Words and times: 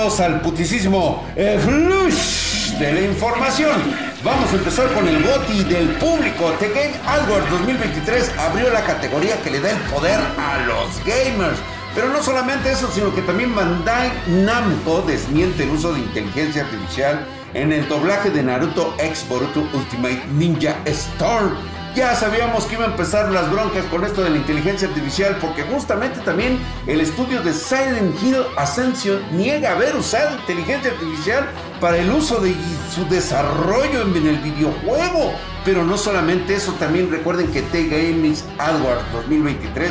Al 0.00 0.40
putisísimo 0.40 1.22
eh, 1.36 1.60
Flush 1.62 2.78
de 2.78 2.90
la 2.90 3.00
información. 3.02 3.76
Vamos 4.24 4.50
a 4.50 4.56
empezar 4.56 4.90
con 4.94 5.06
el 5.06 5.22
GOTI 5.22 5.64
del 5.64 5.88
público. 5.96 6.54
The 6.58 6.68
Game 6.68 6.94
Awards 7.04 7.50
2023 7.50 8.32
abrió 8.38 8.70
la 8.70 8.80
categoría 8.80 9.36
que 9.42 9.50
le 9.50 9.60
da 9.60 9.72
el 9.72 9.76
poder 9.92 10.18
a 10.38 10.58
los 10.66 11.04
gamers. 11.04 11.58
Pero 11.94 12.08
no 12.08 12.22
solamente 12.22 12.72
eso, 12.72 12.90
sino 12.90 13.14
que 13.14 13.20
también 13.20 13.54
Bandai 13.54 14.10
Namco 14.26 15.02
desmiente 15.02 15.64
el 15.64 15.70
uso 15.70 15.92
de 15.92 16.00
inteligencia 16.00 16.62
artificial 16.62 17.26
en 17.52 17.70
el 17.70 17.86
doblaje 17.86 18.30
de 18.30 18.42
Naruto 18.42 18.94
X 18.98 19.26
Boruto 19.28 19.68
Ultimate 19.74 20.22
Ninja 20.32 20.78
Storm 20.86 21.58
ya 21.94 22.14
sabíamos 22.14 22.66
que 22.66 22.74
iba 22.76 22.84
a 22.84 22.88
empezar 22.88 23.30
las 23.32 23.50
broncas 23.50 23.84
con 23.86 24.04
esto 24.04 24.22
de 24.22 24.30
la 24.30 24.36
inteligencia 24.36 24.88
artificial 24.88 25.36
porque 25.40 25.62
justamente 25.64 26.20
también 26.20 26.58
el 26.86 27.00
estudio 27.00 27.42
de 27.42 27.52
Silent 27.52 28.14
Hill 28.22 28.42
Ascension 28.56 29.20
niega 29.32 29.72
haber 29.72 29.96
usado 29.96 30.36
inteligencia 30.38 30.92
artificial 30.92 31.48
para 31.80 31.98
el 31.98 32.10
uso 32.10 32.40
de 32.40 32.54
su 32.94 33.04
desarrollo 33.08 34.02
en 34.02 34.26
el 34.26 34.38
videojuego. 34.38 35.32
Pero 35.64 35.84
no 35.84 35.98
solamente 35.98 36.54
eso, 36.54 36.72
también 36.74 37.10
recuerden 37.10 37.50
que 37.50 37.62
T-Gaming 37.62 38.36
Awards 38.58 39.12
2023 39.12 39.90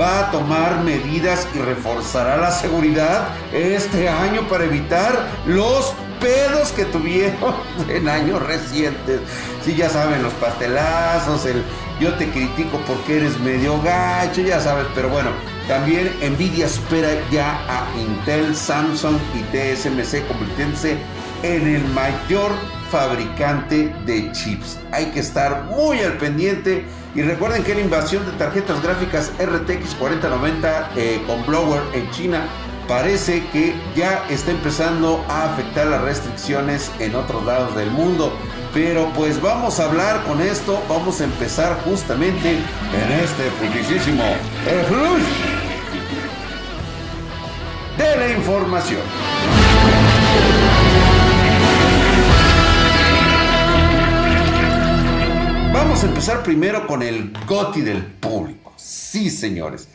va 0.00 0.28
a 0.28 0.30
tomar 0.30 0.84
medidas 0.84 1.48
y 1.54 1.58
reforzará 1.58 2.36
la 2.36 2.50
seguridad 2.50 3.28
este 3.52 4.08
año 4.08 4.46
para 4.48 4.64
evitar 4.64 5.26
los 5.46 5.92
pedos 6.20 6.72
que 6.72 6.84
tuvieron 6.84 7.54
en 7.88 8.08
años 8.08 8.42
recientes. 8.42 9.20
Sí, 9.64 9.74
ya 9.74 9.88
saben, 9.88 10.22
los 10.22 10.32
pastelazos, 10.34 11.46
el 11.46 11.62
yo 12.00 12.14
te 12.14 12.28
critico 12.30 12.80
porque 12.86 13.16
eres 13.16 13.38
medio 13.40 13.80
gacho, 13.82 14.40
ya 14.40 14.60
sabes, 14.60 14.86
pero 14.94 15.08
bueno, 15.08 15.30
también 15.66 16.12
Nvidia 16.22 16.66
espera 16.66 17.08
ya 17.30 17.60
a 17.68 17.88
Intel, 17.98 18.54
Samsung 18.54 19.16
y 19.34 19.42
TSMC 19.54 20.26
convirtiéndose 20.28 20.96
en 21.42 21.66
el 21.66 21.84
mayor 21.88 22.52
fabricante 22.90 23.94
de 24.06 24.30
chips. 24.32 24.78
Hay 24.92 25.06
que 25.06 25.20
estar 25.20 25.64
muy 25.64 26.00
al 26.00 26.14
pendiente 26.18 26.84
y 27.14 27.22
recuerden 27.22 27.64
que 27.64 27.74
la 27.74 27.80
invasión 27.80 28.24
de 28.24 28.32
tarjetas 28.32 28.82
gráficas 28.82 29.32
RTX 29.38 29.94
4090 29.98 30.90
eh, 30.96 31.22
con 31.26 31.44
blower 31.46 31.82
en 31.94 32.08
China 32.12 32.46
parece 32.88 33.46
que 33.52 33.74
ya 33.94 34.26
está 34.30 34.50
empezando 34.50 35.24
a 35.28 35.52
afectar 35.52 35.86
las 35.86 36.00
restricciones 36.00 36.90
en 36.98 37.14
otros 37.14 37.44
lados 37.44 37.76
del 37.76 37.90
mundo. 37.90 38.32
Pero 38.72 39.12
pues 39.14 39.40
vamos 39.40 39.78
a 39.78 39.84
hablar 39.84 40.24
con 40.24 40.40
esto, 40.40 40.82
vamos 40.88 41.20
a 41.20 41.24
empezar 41.24 41.78
justamente 41.84 42.52
en 42.52 43.12
este 43.12 43.50
putisísimo 43.60 44.24
de 47.98 48.16
la 48.16 48.28
información. 48.30 49.02
Vamos 55.72 56.02
a 56.02 56.06
empezar 56.06 56.42
primero 56.42 56.86
con 56.86 57.02
el 57.02 57.32
GOTI 57.46 57.82
del 57.82 58.02
público. 58.02 58.72
Sí, 58.76 59.30
señores. 59.30 59.88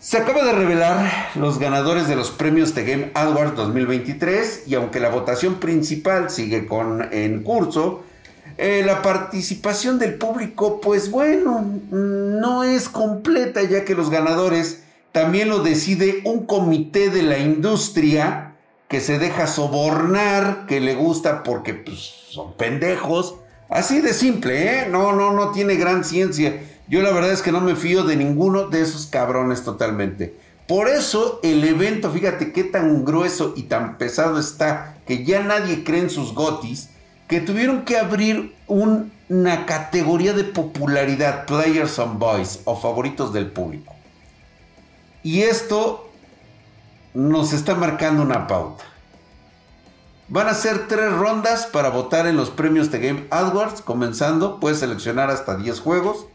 Se 0.00 0.16
acaba 0.16 0.42
de 0.44 0.52
revelar 0.52 1.28
los 1.34 1.58
ganadores 1.58 2.08
de 2.08 2.16
los 2.16 2.30
premios 2.30 2.72
The 2.72 2.84
Game 2.84 3.10
Awards 3.12 3.54
2023 3.54 4.62
y 4.66 4.74
aunque 4.74 4.98
la 4.98 5.10
votación 5.10 5.56
principal 5.56 6.30
sigue 6.30 6.66
con, 6.66 7.12
en 7.12 7.42
curso, 7.42 8.02
eh, 8.56 8.82
la 8.82 9.02
participación 9.02 9.98
del 9.98 10.14
público, 10.14 10.80
pues 10.80 11.10
bueno, 11.10 11.66
no 11.90 12.64
es 12.64 12.88
completa 12.88 13.62
ya 13.62 13.84
que 13.84 13.94
los 13.94 14.08
ganadores 14.08 14.84
también 15.12 15.50
lo 15.50 15.58
decide 15.58 16.22
un 16.24 16.46
comité 16.46 17.10
de 17.10 17.22
la 17.22 17.38
industria 17.38 18.54
que 18.88 19.00
se 19.00 19.18
deja 19.18 19.46
sobornar, 19.46 20.64
que 20.66 20.80
le 20.80 20.94
gusta 20.94 21.42
porque 21.42 21.74
pues, 21.74 21.98
son 22.30 22.54
pendejos. 22.54 23.34
Así 23.68 24.00
de 24.00 24.14
simple, 24.14 24.78
¿eh? 24.80 24.86
No, 24.90 25.12
no, 25.12 25.34
no 25.34 25.50
tiene 25.50 25.74
gran 25.74 26.04
ciencia. 26.04 26.58
Yo 26.90 27.02
la 27.02 27.12
verdad 27.12 27.30
es 27.30 27.40
que 27.40 27.52
no 27.52 27.60
me 27.60 27.76
fío 27.76 28.02
de 28.02 28.16
ninguno 28.16 28.66
de 28.66 28.80
esos 28.80 29.06
cabrones 29.06 29.62
totalmente. 29.62 30.36
Por 30.66 30.88
eso 30.88 31.38
el 31.44 31.62
evento, 31.62 32.10
fíjate 32.10 32.52
qué 32.52 32.64
tan 32.64 33.04
grueso 33.04 33.54
y 33.56 33.62
tan 33.62 33.96
pesado 33.96 34.40
está, 34.40 34.96
que 35.06 35.24
ya 35.24 35.40
nadie 35.40 35.84
cree 35.84 36.00
en 36.00 36.10
sus 36.10 36.34
gotis, 36.34 36.90
que 37.28 37.40
tuvieron 37.40 37.82
que 37.84 37.96
abrir 37.96 38.56
una 38.66 39.66
categoría 39.66 40.32
de 40.32 40.42
popularidad, 40.42 41.46
Players 41.46 41.96
on 42.00 42.18
Boys 42.18 42.58
o 42.64 42.76
favoritos 42.76 43.32
del 43.32 43.52
público. 43.52 43.94
Y 45.22 45.42
esto 45.42 46.10
nos 47.14 47.52
está 47.52 47.76
marcando 47.76 48.22
una 48.22 48.48
pauta. 48.48 48.82
Van 50.26 50.48
a 50.48 50.54
ser 50.54 50.88
tres 50.88 51.12
rondas 51.12 51.66
para 51.66 51.90
votar 51.90 52.26
en 52.26 52.36
los 52.36 52.50
premios 52.50 52.90
de 52.90 52.98
Game 52.98 53.26
Awards, 53.30 53.80
comenzando, 53.80 54.58
puedes 54.58 54.80
seleccionar 54.80 55.30
hasta 55.30 55.56
10 55.56 55.78
juegos. 55.78 56.26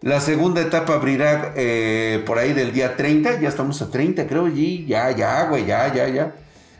La 0.00 0.20
segunda 0.20 0.60
etapa 0.60 0.94
abrirá 0.94 1.52
eh, 1.56 2.22
por 2.24 2.38
ahí 2.38 2.52
del 2.52 2.72
día 2.72 2.96
30. 2.96 3.40
Ya 3.40 3.48
estamos 3.48 3.82
a 3.82 3.90
30, 3.90 4.26
creo. 4.26 4.48
Y 4.48 4.86
ya, 4.86 5.10
ya, 5.10 5.48
güey, 5.48 5.66
ya, 5.66 5.92
ya, 5.92 6.08
ya. 6.08 6.34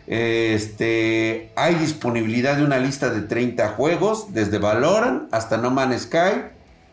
Este, 0.07 1.51
hay 1.57 1.75
disponibilidad 1.75 2.57
de 2.57 2.65
una 2.65 2.79
lista 2.79 3.11
de 3.11 3.23
30 3.23 3.69
juegos, 3.71 4.33
desde 4.33 4.59
Valorant 4.59 5.33
hasta 5.35 5.57
No 5.57 5.71
Man's 5.71 6.03
Sky. 6.03 6.45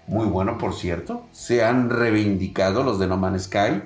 Muy 0.08 0.26
bueno, 0.26 0.58
por 0.58 0.74
cierto. 0.74 1.28
Se 1.32 1.64
han 1.64 1.90
reivindicado 1.92 2.84
los 2.84 3.00
de 3.00 3.08
No 3.08 3.18
Man's 3.18 3.44
Sky. 3.44 3.84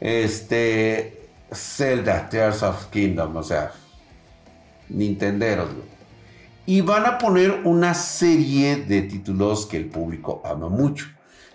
Este, 0.00 1.28
Zelda, 1.50 2.28
Tears 2.28 2.62
of 2.62 2.86
Kingdom, 2.86 3.34
o 3.36 3.42
sea, 3.42 3.72
Nintenderos, 4.90 5.72
güey. 5.72 5.88
Y 6.66 6.82
van 6.82 7.06
a 7.06 7.16
poner 7.16 7.62
una 7.64 7.94
serie 7.94 8.76
de 8.76 9.00
títulos 9.00 9.64
que 9.64 9.78
el 9.78 9.86
público 9.86 10.42
ama 10.44 10.68
mucho. 10.68 11.06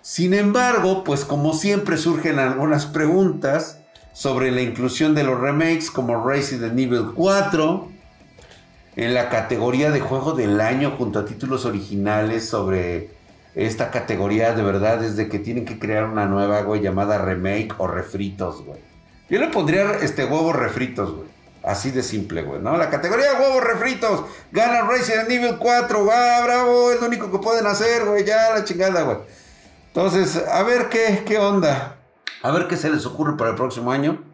Sin 0.04 0.34
embargo, 0.34 1.02
pues 1.02 1.24
como 1.24 1.54
siempre 1.54 1.96
surgen 1.96 2.38
algunas 2.38 2.84
preguntas 2.84 3.78
sobre 4.12 4.50
la 4.50 4.60
inclusión 4.60 5.14
de 5.14 5.24
los 5.24 5.40
remakes 5.40 5.90
como 5.90 6.28
Resident 6.28 6.78
Evil 6.78 7.12
4 7.14 7.88
en 8.96 9.14
la 9.14 9.30
categoría 9.30 9.90
de 9.90 10.00
juego 10.00 10.32
del 10.32 10.60
año 10.60 10.90
junto 10.98 11.20
a 11.20 11.24
títulos 11.24 11.64
originales 11.64 12.46
sobre 12.46 13.12
esta 13.54 13.90
categoría 13.90 14.52
de 14.52 14.62
verdad 14.62 15.02
es 15.02 15.16
de 15.16 15.30
que 15.30 15.38
tienen 15.38 15.64
que 15.64 15.78
crear 15.78 16.04
una 16.04 16.26
nueva, 16.26 16.60
güey, 16.60 16.82
llamada 16.82 17.16
remake 17.16 17.74
o 17.78 17.86
refritos, 17.86 18.62
güey. 18.62 18.80
Yo 19.30 19.40
le 19.40 19.48
pondría 19.48 19.90
este 20.02 20.26
huevos 20.26 20.54
refritos, 20.54 21.14
güey. 21.16 21.28
Así 21.62 21.92
de 21.92 22.02
simple, 22.02 22.42
güey, 22.42 22.60
¿no? 22.60 22.76
La 22.76 22.90
categoría 22.90 23.32
de 23.32 23.40
huevos 23.40 23.64
refritos. 23.64 24.24
Gana 24.52 24.82
Resident 24.82 25.30
Evil 25.30 25.56
4. 25.58 26.04
¡Va, 26.04 26.44
bravo! 26.44 26.90
Es 26.90 27.00
lo 27.00 27.06
único 27.06 27.32
que 27.32 27.38
pueden 27.38 27.66
hacer, 27.66 28.04
güey. 28.04 28.22
Ya 28.22 28.50
la 28.50 28.64
chingada, 28.64 29.00
güey. 29.00 29.16
Entonces, 29.96 30.42
a 30.50 30.64
ver 30.64 30.88
qué, 30.88 31.22
qué 31.24 31.38
onda. 31.38 31.98
A 32.42 32.50
ver 32.50 32.66
qué 32.66 32.76
se 32.76 32.90
les 32.90 33.06
ocurre 33.06 33.36
para 33.36 33.50
el 33.50 33.56
próximo 33.56 33.92
año. 33.92 34.24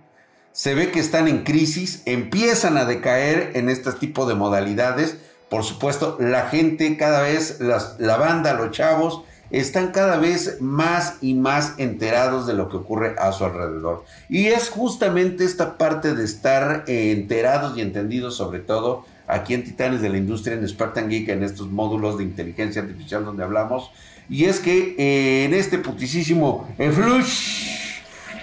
Se 0.53 0.75
ve 0.75 0.91
que 0.91 1.01
están 1.01 1.29
en 1.29 1.45
crisis, 1.45 2.03
empiezan 2.07 2.79
a 2.79 2.87
decaer 2.87 3.51
en 3.55 3.69
este 3.69 3.93
tipo 3.93 4.25
de 4.25 4.35
modalidades. 4.35 5.19
Por 5.51 5.63
supuesto, 5.63 6.17
la 6.19 6.49
gente 6.49 6.97
cada 6.97 7.21
vez, 7.21 7.59
la 7.61 8.17
banda, 8.17 8.55
los 8.55 8.71
chavos, 8.71 9.23
están 9.51 9.93
cada 9.93 10.17
vez 10.17 10.63
más 10.63 11.19
y 11.21 11.35
más 11.35 11.75
enterados 11.77 12.47
de 12.47 12.55
lo 12.55 12.71
que 12.71 12.79
ocurre 12.79 13.15
a 13.19 13.31
su 13.33 13.45
alrededor. 13.45 14.05
Y 14.31 14.47
es 14.47 14.71
justamente 14.71 15.45
esta 15.45 15.77
parte 15.77 16.15
de 16.15 16.25
estar 16.25 16.85
enterados 16.87 17.77
y 17.77 17.83
entendidos 17.83 18.35
sobre 18.35 18.61
todo 18.61 19.05
aquí 19.27 19.53
en 19.53 19.65
Titanes 19.65 20.01
de 20.01 20.09
la 20.09 20.17
Industria, 20.17 20.57
en 20.57 20.67
Spartan 20.67 21.11
Geek, 21.11 21.29
en 21.29 21.45
estos 21.45 21.69
módulos 21.69 22.17
de 22.17 22.25
inteligencia 22.25 22.81
artificial 22.81 23.27
donde 23.27 23.45
hablamos, 23.45 23.91
y 24.31 24.45
es 24.45 24.61
que 24.61 24.95
eh, 24.97 25.45
en 25.45 25.55
este 25.55 25.79
putisísimo 25.79 26.69
Flush, 26.79 28.01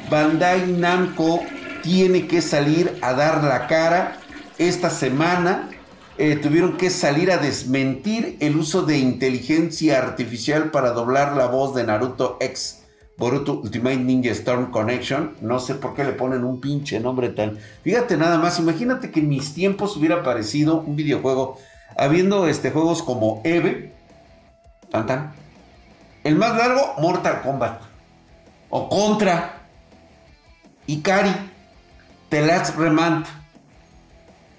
Bandai 0.10 0.68
Namco 0.74 1.42
tiene 1.82 2.28
que 2.28 2.42
salir 2.42 2.98
a 3.02 3.14
dar 3.14 3.44
la 3.44 3.68
cara. 3.68 4.18
Esta 4.58 4.90
semana 4.90 5.70
eh, 6.18 6.36
tuvieron 6.36 6.76
que 6.76 6.90
salir 6.90 7.32
a 7.32 7.38
desmentir 7.38 8.36
el 8.42 8.58
uso 8.58 8.82
de 8.82 8.98
inteligencia 8.98 10.00
artificial 10.00 10.72
para 10.72 10.92
doblar 10.92 11.38
la 11.38 11.48
voz 11.48 11.74
de 11.74 11.86
Naruto 11.86 12.38
X. 12.42 12.84
Boruto 13.18 13.62
Ultimate 13.62 13.98
Ninja 13.98 14.32
Storm 14.32 14.72
Connection. 14.72 15.36
No 15.42 15.60
sé 15.60 15.76
por 15.76 15.96
qué 15.96 16.04
le 16.04 16.12
ponen 16.12 16.44
un 16.44 16.60
pinche 16.60 17.00
nombre 17.00 17.30
tan. 17.30 17.58
Fíjate 17.84 18.18
nada 18.18 18.38
más, 18.38 18.60
imagínate 18.60 19.10
que 19.10 19.22
en 19.22 19.30
mis 19.30 19.54
tiempos 19.54 19.96
hubiera 19.96 20.16
aparecido 20.18 20.82
un 20.82 20.96
videojuego, 20.96 21.58
habiendo 21.98 22.48
este, 22.48 22.72
juegos 22.72 23.02
como 23.02 23.42
Eve, 23.44 23.94
tan, 24.92 25.34
el 26.28 26.36
más 26.36 26.58
largo, 26.58 26.96
Mortal 26.98 27.42
Kombat. 27.42 27.82
O 28.70 28.90
Contra. 28.90 29.62
Ikari. 30.86 31.34
The 32.30 32.46
Last 32.46 32.76
Remand. 32.76 33.26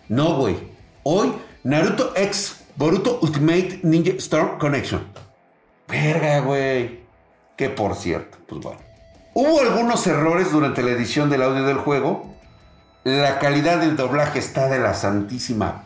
No, 0.09 0.37
güey. 0.37 0.56
Hoy, 1.03 1.32
Naruto 1.65 2.12
X. 2.17 2.65
Boruto 2.76 3.19
Ultimate 3.20 3.81
Ninja 3.82 4.12
Storm 4.19 4.59
Connection. 4.59 5.06
Verga, 5.88 6.41
güey. 6.41 7.00
Que 7.56 7.69
por 7.69 7.94
cierto, 7.97 8.38
pues 8.47 8.62
bueno. 8.62 8.81
Hubo 9.35 9.61
algunos 9.61 10.06
errores 10.06 10.50
durante 10.50 10.82
la 10.82 10.93
edición 10.93 11.29
del 11.29 11.43
audio 11.43 11.64
del 11.64 11.76
juego. 11.76 12.35
La 13.05 13.38
calidad 13.38 13.79
del 13.79 13.97
doblaje 13.97 14.38
está 14.38 14.69
de 14.69 14.79
la 14.79 14.94
santísima 14.94 15.85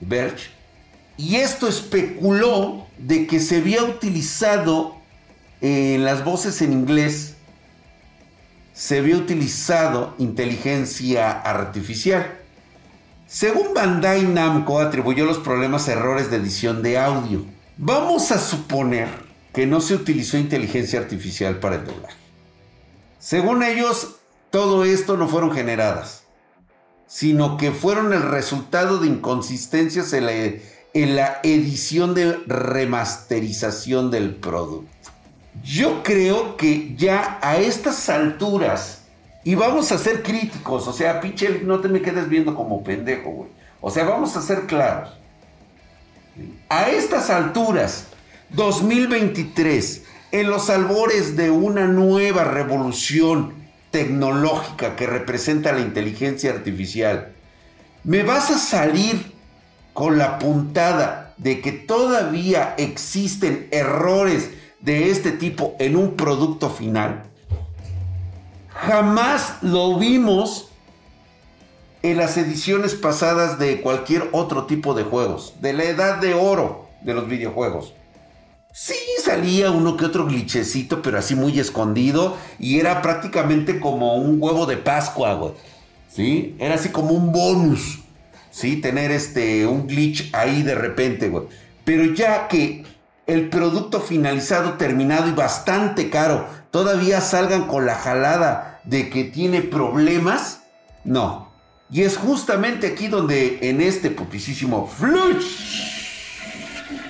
Verge. 0.00 0.50
Y 1.16 1.36
esto 1.36 1.68
especuló 1.68 2.83
de 2.98 3.26
que 3.26 3.40
se 3.40 3.56
había 3.56 3.82
utilizado 3.82 4.96
en 5.60 6.04
las 6.04 6.24
voces 6.24 6.62
en 6.62 6.72
inglés, 6.72 7.34
se 8.72 8.98
había 8.98 9.16
utilizado 9.16 10.14
inteligencia 10.18 11.30
artificial. 11.30 12.38
Según 13.26 13.72
Bandai 13.74 14.24
Namco 14.24 14.80
atribuyó 14.80 15.24
los 15.24 15.38
problemas 15.38 15.88
a 15.88 15.92
errores 15.92 16.30
de 16.30 16.36
edición 16.36 16.82
de 16.82 16.98
audio. 16.98 17.44
Vamos 17.76 18.30
a 18.30 18.38
suponer 18.38 19.08
que 19.52 19.66
no 19.66 19.80
se 19.80 19.94
utilizó 19.94 20.36
inteligencia 20.36 21.00
artificial 21.00 21.58
para 21.60 21.76
el 21.76 21.84
doblaje. 21.84 22.16
Según 23.18 23.62
ellos, 23.62 24.16
todo 24.50 24.84
esto 24.84 25.16
no 25.16 25.28
fueron 25.28 25.52
generadas, 25.52 26.24
sino 27.06 27.56
que 27.56 27.70
fueron 27.70 28.12
el 28.12 28.22
resultado 28.22 28.98
de 28.98 29.08
inconsistencias 29.08 30.12
en 30.12 30.26
la, 30.26 30.32
en 30.94 31.16
la 31.16 31.40
edición 31.42 32.14
de 32.14 32.38
remasterización 32.46 34.12
del 34.12 34.36
producto. 34.36 35.10
Yo 35.62 36.02
creo 36.02 36.56
que 36.56 36.94
ya 36.96 37.38
a 37.42 37.56
estas 37.56 38.08
alturas, 38.08 39.02
y 39.42 39.56
vamos 39.56 39.90
a 39.92 39.98
ser 39.98 40.22
críticos, 40.22 40.86
o 40.86 40.92
sea, 40.92 41.20
pinche, 41.20 41.60
no 41.64 41.80
te 41.80 41.88
me 41.88 42.00
quedes 42.00 42.28
viendo 42.28 42.54
como 42.54 42.82
pendejo, 42.82 43.30
güey. 43.30 43.50
O 43.80 43.90
sea, 43.90 44.04
vamos 44.04 44.36
a 44.36 44.42
ser 44.42 44.66
claros. 44.66 45.10
A 46.68 46.88
estas 46.88 47.28
alturas, 47.28 48.06
2023, 48.50 50.04
en 50.32 50.48
los 50.48 50.70
albores 50.70 51.36
de 51.36 51.50
una 51.50 51.86
nueva 51.86 52.44
revolución 52.44 53.52
tecnológica 53.90 54.96
que 54.96 55.06
representa 55.06 55.72
la 55.72 55.80
inteligencia 55.80 56.52
artificial, 56.52 57.32
me 58.04 58.22
vas 58.22 58.50
a 58.50 58.58
salir 58.58 59.33
con 59.94 60.18
la 60.18 60.38
puntada 60.38 61.32
de 61.38 61.60
que 61.62 61.72
todavía 61.72 62.74
existen 62.76 63.68
errores 63.70 64.50
de 64.80 65.10
este 65.10 65.32
tipo 65.32 65.74
en 65.78 65.96
un 65.96 66.14
producto 66.14 66.68
final. 66.68 67.22
Jamás 68.68 69.54
lo 69.62 69.98
vimos 69.98 70.68
en 72.02 72.18
las 72.18 72.36
ediciones 72.36 72.94
pasadas 72.94 73.58
de 73.58 73.80
cualquier 73.80 74.28
otro 74.32 74.66
tipo 74.66 74.92
de 74.92 75.04
juegos, 75.04 75.54
de 75.62 75.72
la 75.72 75.84
edad 75.84 76.18
de 76.18 76.34
oro 76.34 76.86
de 77.00 77.14
los 77.14 77.26
videojuegos. 77.26 77.94
Sí, 78.72 78.96
salía 79.22 79.70
uno 79.70 79.96
que 79.96 80.04
otro 80.04 80.26
glitchecito, 80.26 81.00
pero 81.00 81.18
así 81.18 81.36
muy 81.36 81.58
escondido. 81.60 82.36
Y 82.58 82.80
era 82.80 83.00
prácticamente 83.02 83.78
como 83.78 84.16
un 84.16 84.42
huevo 84.42 84.66
de 84.66 84.76
Pascua, 84.76 85.34
güey. 85.34 85.52
¿Sí? 86.10 86.56
Era 86.58 86.74
así 86.74 86.88
como 86.88 87.10
un 87.14 87.30
bonus. 87.30 88.00
¿Sí? 88.54 88.76
Tener 88.76 89.10
este, 89.10 89.66
un 89.66 89.88
glitch 89.88 90.30
ahí 90.32 90.62
de 90.62 90.76
repente, 90.76 91.28
güey. 91.28 91.46
Pero 91.84 92.14
ya 92.14 92.46
que 92.46 92.84
el 93.26 93.48
producto 93.48 94.00
finalizado, 94.00 94.74
terminado 94.74 95.28
y 95.28 95.32
bastante 95.32 96.08
caro, 96.08 96.46
todavía 96.70 97.20
salgan 97.20 97.66
con 97.66 97.84
la 97.84 97.96
jalada 97.96 98.80
de 98.84 99.10
que 99.10 99.24
tiene 99.24 99.60
problemas, 99.60 100.60
no. 101.02 101.52
Y 101.90 102.02
es 102.02 102.16
justamente 102.16 102.86
aquí 102.86 103.08
donde 103.08 103.58
en 103.62 103.80
este 103.80 104.10
putisísimo 104.10 104.86
Flush, 104.86 105.90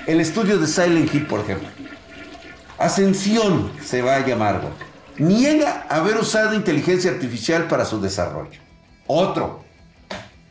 el 0.07 0.21
estudio 0.21 0.57
de 0.57 0.67
Silent 0.67 1.15
Hill, 1.15 1.27
por 1.27 1.41
ejemplo, 1.41 1.69
Ascensión 2.79 3.71
se 3.85 4.01
va 4.01 4.17
a 4.17 4.27
llamar, 4.27 4.63
niega 5.19 5.87
haber 5.91 6.17
usado 6.17 6.55
inteligencia 6.55 7.11
artificial 7.11 7.69
para 7.69 7.85
su 7.85 8.01
desarrollo. 8.01 8.61
Otro, 9.07 9.64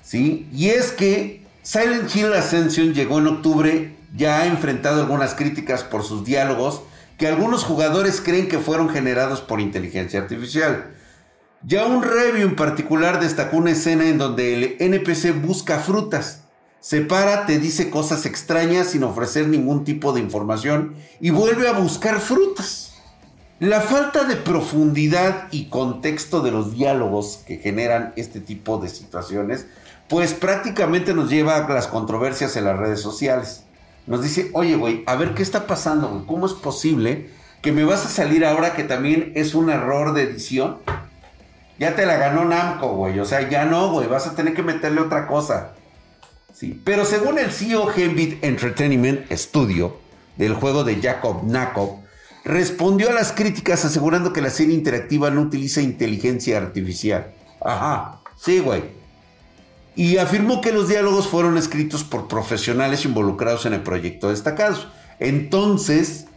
¿sí? 0.03 0.47
Y 0.53 0.69
es 0.69 0.91
que 0.91 1.41
Silent 1.63 2.15
Hill 2.15 2.33
Ascension 2.33 2.94
llegó 2.94 3.17
en 3.17 3.27
octubre 3.27 3.94
ya 4.15 4.41
ha 4.41 4.45
enfrentado 4.45 5.01
algunas 5.01 5.33
críticas 5.33 5.83
por 5.83 6.03
sus 6.03 6.23
diálogos 6.23 6.83
que 7.17 7.27
algunos 7.27 7.63
jugadores 7.63 8.21
creen 8.21 8.47
que 8.47 8.59
fueron 8.59 8.89
generados 8.89 9.41
por 9.41 9.59
inteligencia 9.59 10.19
artificial. 10.19 10.91
Ya 11.65 11.85
un 11.85 12.03
review 12.03 12.47
en 12.47 12.55
particular 12.55 13.19
destacó 13.19 13.57
una 13.57 13.71
escena 13.71 14.05
en 14.07 14.17
donde 14.17 14.53
el 14.53 14.75
NPC 14.79 15.41
busca 15.41 15.79
frutas. 15.79 16.41
Se 16.79 17.01
para, 17.01 17.45
te 17.45 17.59
dice 17.59 17.89
cosas 17.89 18.25
extrañas 18.25 18.88
sin 18.88 19.03
ofrecer 19.03 19.47
ningún 19.47 19.85
tipo 19.85 20.11
de 20.11 20.19
información 20.19 20.95
y 21.21 21.29
vuelve 21.29 21.67
a 21.69 21.73
buscar 21.73 22.19
frutas. 22.19 22.91
La 23.59 23.79
falta 23.79 24.25
de 24.25 24.35
profundidad 24.35 25.47
y 25.51 25.69
contexto 25.69 26.41
de 26.41 26.51
los 26.51 26.73
diálogos 26.73 27.44
que 27.47 27.57
generan 27.57 28.11
este 28.17 28.41
tipo 28.41 28.77
de 28.79 28.89
situaciones, 28.89 29.67
pues 30.09 30.33
prácticamente 30.33 31.13
nos 31.13 31.29
lleva 31.29 31.57
a 31.57 31.69
las 31.69 31.88
controversias 31.88 32.55
en 32.55 32.65
las 32.65 32.77
redes 32.77 33.01
sociales 33.01 33.63
nos 34.05 34.21
dice, 34.21 34.50
oye, 34.53 34.75
güey, 34.75 35.03
a 35.05 35.15
ver 35.15 35.33
qué 35.33 35.44
está 35.44 35.65
pasando, 35.65 36.09
güey. 36.09 36.25
¿Cómo 36.25 36.45
es 36.45 36.53
posible 36.53 37.29
que 37.61 37.71
me 37.71 37.85
vas 37.85 38.05
a 38.05 38.09
salir 38.09 38.45
ahora 38.45 38.73
que 38.73 38.83
también 38.83 39.31
es 39.35 39.55
un 39.55 39.69
error 39.69 40.13
de 40.13 40.23
edición? 40.23 40.79
Ya 41.79 41.95
te 41.95 42.05
la 42.05 42.17
ganó 42.17 42.44
Namco, 42.45 42.95
güey. 42.95 43.19
O 43.19 43.25
sea, 43.25 43.50
ya 43.50 43.65
no, 43.65 43.91
güey. 43.91 44.07
Vas 44.07 44.27
a 44.27 44.35
tener 44.35 44.53
que 44.53 44.61
meterle 44.61 45.01
otra 45.01 45.27
cosa. 45.27 45.73
Sí. 46.53 46.81
Pero 46.83 47.06
según 47.06 47.39
el 47.39 47.51
CEO 47.51 47.88
Gambit 47.88 48.44
Entertainment 48.44 49.31
Studio 49.31 49.97
del 50.38 50.53
juego 50.53 50.83
de 50.83 51.01
Jacob 51.01 51.44
Nakov, 51.45 51.99
respondió 52.44 53.09
a 53.09 53.13
las 53.13 53.31
críticas 53.31 53.85
asegurando 53.85 54.33
que 54.33 54.41
la 54.41 54.49
serie 54.49 54.75
interactiva 54.75 55.31
no 55.31 55.41
utiliza 55.41 55.81
inteligencia 55.81 56.57
artificial. 56.57 57.33
Ajá. 57.61 58.19
Sí, 58.35 58.59
güey 58.59 59.02
y 59.95 60.18
afirmó 60.18 60.62
que 60.62 60.72
los 60.72 60.90
diálogos 60.90 61.28
fueron 61.28 61.57
escritos 61.57 62.04
por 62.04 62.28
profesionales 62.28 63.06
involucrados 63.06 63.66
en 63.66 63.74
el 63.74 63.81
proyecto 63.81 64.30
destacados. 64.30 64.88
Entonces, 65.19 66.28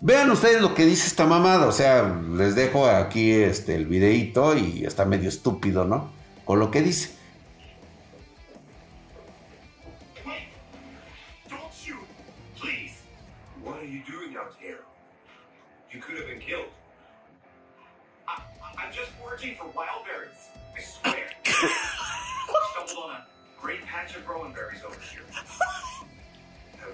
vean 0.00 0.30
ustedes 0.30 0.60
lo 0.60 0.74
que 0.74 0.84
dice 0.84 1.06
esta 1.06 1.26
mamada, 1.26 1.66
o 1.66 1.72
sea, 1.72 2.20
les 2.34 2.54
dejo 2.54 2.86
aquí 2.86 3.30
este 3.30 3.76
el 3.76 3.86
videito 3.86 4.56
y 4.56 4.84
está 4.84 5.04
medio 5.04 5.28
estúpido, 5.28 5.84
¿no? 5.84 6.10
Con 6.44 6.58
lo 6.58 6.70
que 6.70 6.82
dice. 6.82 7.20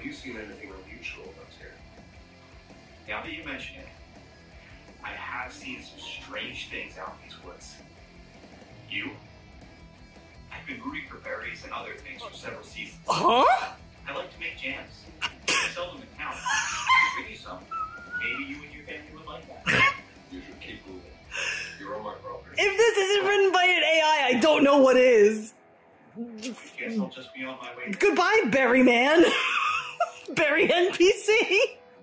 You 0.06 0.12
seen 0.12 0.36
anything 0.36 0.70
unusual 0.84 1.24
about 1.24 1.50
here? 1.58 1.74
Now 3.08 3.22
that 3.22 3.32
you 3.32 3.44
mention 3.44 3.76
it, 3.76 3.88
I 5.02 5.08
have 5.08 5.52
seen 5.52 5.82
some 5.82 5.98
strange 5.98 6.68
things 6.68 6.96
out 6.96 7.16
in 7.20 7.28
these 7.28 7.44
woods. 7.44 7.74
You? 8.88 9.10
I've 10.52 10.64
been 10.64 10.80
rooting 10.80 11.08
for 11.10 11.16
berries 11.16 11.64
and 11.64 11.72
other 11.72 11.94
things 11.94 12.22
for 12.22 12.32
several 12.34 12.62
seasons. 12.62 13.00
Huh? 13.08 13.44
I 14.08 14.14
like 14.14 14.32
to 14.32 14.38
make 14.38 14.58
jams. 14.58 14.92
I 15.22 15.68
sell 15.74 15.92
them 15.92 16.02
in 16.02 16.18
town. 16.18 16.34
Bring 17.16 17.30
you 17.30 17.36
some. 17.36 17.58
Maybe 18.20 18.44
you 18.44 18.62
and 18.62 18.72
your 18.72 18.84
family 18.84 19.10
would 19.12 19.26
like 19.26 19.64
that. 19.66 19.96
You 20.32 20.40
should 20.44 20.60
keep 20.60 20.84
moving. 20.88 21.02
You're 21.78 21.94
on 21.96 22.02
my 22.02 22.14
property. 22.14 22.56
If 22.58 22.76
this 22.76 22.96
isn't 22.98 23.26
written 23.26 23.52
by 23.52 23.62
an 23.62 23.82
AI, 23.82 24.22
I 24.26 24.40
don't 24.40 24.64
know 24.64 24.78
what 24.78 24.96
is. 24.96 25.54
Goodbye, 28.00 28.50
Berry 28.50 28.82
Man. 28.82 29.24
Berry 30.34 30.64
NPC. 30.64 31.30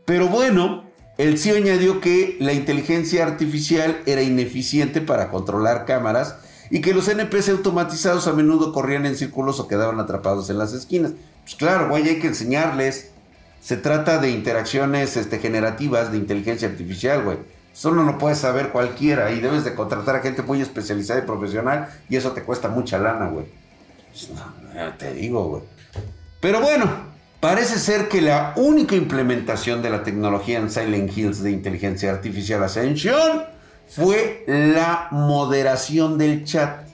Pero 0.06 0.28
bueno, 0.28 0.84
el 1.18 1.40
CEO 1.40 1.58
añadió 1.58 2.00
que 2.00 2.38
la 2.40 2.54
inteligencia 2.54 3.26
artificial 3.26 4.02
era 4.06 4.22
ineficiente 4.22 5.02
para 5.02 5.30
controlar 5.30 5.86
cámaras 5.86 6.38
y 6.70 6.82
que 6.82 6.94
los 6.94 7.08
NPC 7.08 7.50
automatizados 7.50 8.28
a 8.28 8.34
menudo 8.34 8.72
corrían 8.72 9.06
en 9.06 9.16
círculos 9.16 9.60
o 9.60 9.68
quedaban 9.68 10.00
atrapados 10.00 10.50
en 10.50 10.58
las 10.58 10.74
esquinas. 10.74 11.14
Pues 11.44 11.56
claro, 11.56 11.90
güey, 11.90 12.08
hay 12.08 12.20
que 12.20 12.28
enseñarles. 12.28 13.12
Se 13.62 13.78
trata 13.78 14.20
de 14.20 14.30
interacciones 14.30 15.18
este, 15.18 15.40
generativas 15.40 16.12
de 16.12 16.18
inteligencia 16.18 16.68
artificial, 16.68 17.24
güey. 17.24 17.38
Solo 17.74 18.04
no 18.04 18.20
puedes 18.20 18.38
saber 18.38 18.70
cualquiera 18.70 19.32
y 19.32 19.40
debes 19.40 19.64
de 19.64 19.74
contratar 19.74 20.18
a 20.18 20.20
gente 20.20 20.44
muy 20.44 20.62
especializada 20.62 21.20
y 21.20 21.24
profesional 21.24 21.90
y 22.10 22.16
eso 22.16 22.32
te 22.32 22.44
cuesta 22.44 22.70
mucha 22.70 23.00
lana, 23.00 23.30
güey. 23.30 23.46
Te 24.98 25.14
digo, 25.14 25.50
güey. 25.50 25.64
Pero 26.40 26.62
bueno, 26.62 27.14
Parece 27.44 27.78
ser 27.78 28.08
que 28.08 28.22
la 28.22 28.54
única 28.56 28.96
implementación 28.96 29.82
de 29.82 29.90
la 29.90 30.04
tecnología 30.04 30.60
en 30.60 30.72
Silent 30.72 31.12
Hills 31.18 31.44
de 31.44 31.52
inteligencia 31.52 32.10
artificial 32.10 32.64
Ascension 32.64 33.44
fue 33.86 34.46
la 34.48 35.10
moderación 35.12 36.18
del 36.18 36.46
chat, 36.46 36.88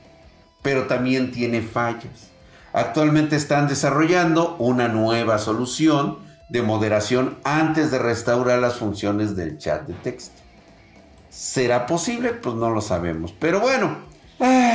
pero 0.63 0.87
también 0.87 1.31
tiene 1.31 1.61
fallas. 1.61 2.31
Actualmente 2.73 3.35
están 3.35 3.67
desarrollando 3.67 4.55
una 4.57 4.87
nueva 4.87 5.37
solución 5.37 6.17
de 6.49 6.63
moderación 6.63 7.37
antes 7.43 7.91
de 7.91 7.99
restaurar 7.99 8.57
las 8.57 8.77
funciones 8.77 9.35
del 9.35 9.59
chat 9.59 9.85
de 9.85 9.93
texto. 9.93 10.41
¿Será 11.29 11.85
posible? 11.85 12.31
Pues 12.31 12.55
no 12.55 12.71
lo 12.71 12.81
sabemos. 12.81 13.35
Pero 13.39 13.59
bueno, 13.59 13.99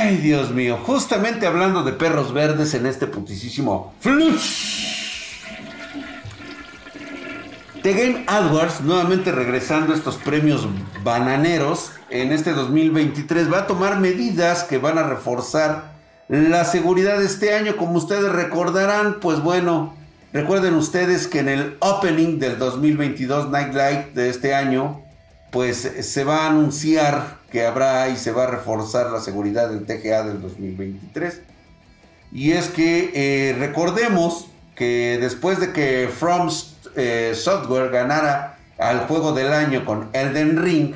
Ay, 0.05 0.17
Dios 0.17 0.51
mío. 0.51 0.77
Justamente 0.85 1.47
hablando 1.47 1.81
de 1.81 1.91
perros 1.91 2.31
verdes 2.31 2.75
en 2.75 2.85
este 2.85 3.07
putisísimo 3.07 3.95
flush. 4.01 4.93
The 7.81 7.91
Game 7.91 8.23
AdWords, 8.27 8.81
nuevamente 8.81 9.31
regresando 9.31 9.93
a 9.93 9.95
estos 9.95 10.17
premios 10.17 10.67
bananeros, 11.03 11.93
en 12.11 12.31
este 12.33 12.53
2023 12.53 13.51
va 13.51 13.61
a 13.61 13.67
tomar 13.67 13.99
medidas 13.99 14.63
que 14.63 14.77
van 14.77 14.99
a 14.99 15.03
reforzar 15.09 15.95
la 16.29 16.65
seguridad 16.65 17.17
de 17.17 17.25
este 17.25 17.55
año. 17.55 17.75
Como 17.75 17.93
ustedes 17.93 18.31
recordarán, 18.31 19.19
pues 19.19 19.41
bueno, 19.41 19.95
recuerden 20.33 20.75
ustedes 20.75 21.25
que 21.25 21.39
en 21.39 21.49
el 21.49 21.77
opening 21.79 22.37
del 22.37 22.59
2022 22.59 23.49
Nightlight 23.49 24.13
de 24.13 24.29
este 24.29 24.53
año, 24.53 25.01
pues 25.55 25.89
se 26.01 26.25
va 26.25 26.39
a 26.39 26.47
anunciar 26.49 27.37
que 27.49 27.65
habrá 27.65 28.09
y 28.09 28.17
se 28.17 28.33
va 28.33 28.43
a 28.43 28.47
reforzar 28.47 29.09
la 29.09 29.21
seguridad 29.21 29.69
del 29.69 29.85
TGA 29.85 30.23
del 30.23 30.41
2023. 30.41 31.43
Y 32.33 32.51
es 32.51 32.67
que 32.67 33.11
eh, 33.15 33.55
recordemos 33.57 34.47
que 34.75 35.17
después 35.21 35.61
de 35.61 35.71
que 35.71 36.09
From 36.13 36.49
eh, 36.97 37.31
Software 37.35 37.89
ganara 37.89 38.57
al 38.77 39.07
juego 39.07 39.31
del 39.31 39.53
año 39.53 39.85
con 39.85 40.09
Elden 40.11 40.61
Ring, 40.61 40.93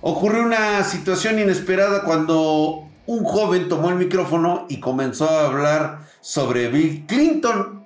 ocurrió 0.00 0.42
una 0.42 0.82
situación 0.82 1.38
inesperada 1.38 2.02
cuando 2.02 2.88
un 3.06 3.22
joven 3.22 3.68
tomó 3.68 3.90
el 3.90 3.94
micrófono 3.94 4.66
y 4.68 4.80
comenzó 4.80 5.30
a 5.30 5.46
hablar 5.46 6.00
sobre 6.20 6.66
Bill 6.66 7.06
Clinton. 7.06 7.84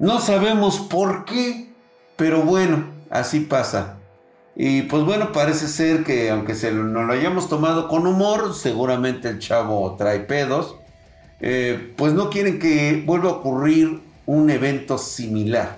No 0.00 0.18
sabemos 0.18 0.80
por 0.80 1.24
qué, 1.24 1.72
pero 2.16 2.42
bueno, 2.42 2.86
así 3.08 3.38
pasa. 3.38 3.98
Y 4.56 4.82
pues 4.82 5.02
bueno, 5.04 5.32
parece 5.32 5.66
ser 5.66 6.04
que 6.04 6.30
aunque 6.30 6.54
se 6.54 6.70
no 6.70 7.02
lo 7.02 7.12
hayamos 7.12 7.48
tomado 7.48 7.88
con 7.88 8.06
humor, 8.06 8.54
seguramente 8.54 9.28
el 9.28 9.40
chavo 9.40 9.96
trae 9.96 10.20
pedos. 10.20 10.76
Eh, 11.40 11.92
pues 11.96 12.12
no 12.12 12.30
quieren 12.30 12.58
que 12.58 13.02
vuelva 13.04 13.30
a 13.30 13.32
ocurrir 13.34 14.00
un 14.26 14.50
evento 14.50 14.96
similar. 14.98 15.76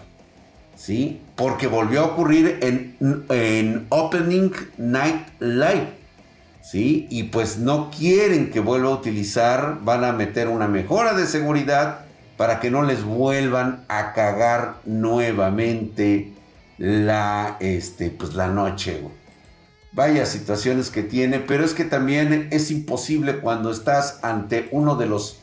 ¿Sí? 0.77 1.23
Porque 1.37 1.69
volvió 1.69 2.03
a 2.03 2.05
ocurrir 2.05 2.59
en, 2.61 2.97
en 3.31 3.87
Opening 3.89 4.53
Night 4.77 5.27
Live. 5.41 5.95
¿Sí? 6.63 7.07
Y 7.11 7.25
pues 7.25 7.59
no 7.59 7.91
quieren 7.91 8.51
que 8.51 8.61
vuelva 8.61 8.91
a 8.91 8.95
utilizar, 8.95 9.79
van 9.83 10.05
a 10.05 10.13
meter 10.13 10.49
una 10.49 10.69
mejora 10.69 11.15
de 11.15 11.27
seguridad 11.27 12.01
para 12.37 12.61
que 12.61 12.71
no 12.71 12.83
les 12.83 13.05
vuelvan 13.05 13.85
a 13.89 14.13
cagar 14.13 14.77
nuevamente 14.85 16.36
la, 16.79 17.57
este, 17.61 18.11
pues 18.11 18.35
la 18.35 18.49
noche, 18.49 19.03
Vaya 19.93 20.27
situaciones 20.27 20.91
que 20.91 21.03
tiene, 21.03 21.39
pero 21.39 21.65
es 21.65 21.73
que 21.73 21.85
también 21.85 22.49
es 22.51 22.71
imposible 22.71 23.39
cuando 23.39 23.71
estás 23.71 24.19
ante 24.23 24.69
uno 24.71 24.97
de 24.97 25.07
los 25.07 25.39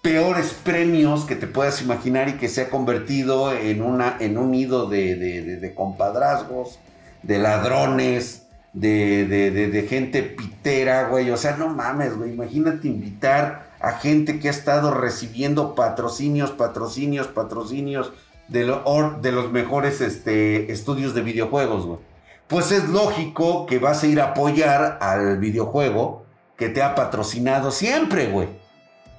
peores 0.00 0.54
premios 0.62 1.24
que 1.24 1.34
te 1.34 1.48
puedas 1.48 1.82
imaginar 1.82 2.28
y 2.28 2.34
que 2.34 2.48
se 2.48 2.60
ha 2.60 2.70
convertido 2.70 3.52
en, 3.52 3.82
una, 3.82 4.16
en 4.20 4.38
un 4.38 4.52
nido 4.52 4.86
de, 4.86 5.16
de, 5.16 5.74
compadrazgos, 5.74 6.78
de 7.24 7.38
ladrones, 7.38 8.46
de, 8.74 9.26
de, 9.26 9.82
gente 9.88 10.22
pitera, 10.22 11.08
güey. 11.08 11.30
O 11.30 11.36
sea, 11.36 11.56
no 11.56 11.68
mames, 11.68 12.16
güey. 12.16 12.32
Imagínate 12.32 12.86
invitar 12.86 13.72
a 13.80 13.92
gente 13.92 14.38
que 14.38 14.48
ha 14.48 14.52
estado 14.52 14.92
recibiendo 14.92 15.74
patrocinios, 15.74 16.52
patrocinios, 16.52 17.26
patrocinios 17.26 18.12
de, 18.48 19.32
los 19.32 19.52
mejores 19.52 20.00
este, 20.00 20.70
estudios 20.72 21.14
de 21.14 21.22
videojuegos, 21.22 21.86
güey. 21.86 21.98
Pues 22.46 22.72
es 22.72 22.88
lógico 22.88 23.66
que 23.66 23.78
vas 23.78 24.02
a 24.02 24.06
ir 24.06 24.20
a 24.20 24.30
apoyar 24.30 24.98
al 25.00 25.38
videojuego 25.38 26.26
que 26.56 26.68
te 26.68 26.82
ha 26.82 26.94
patrocinado 26.94 27.70
siempre, 27.70 28.26
güey. 28.26 28.48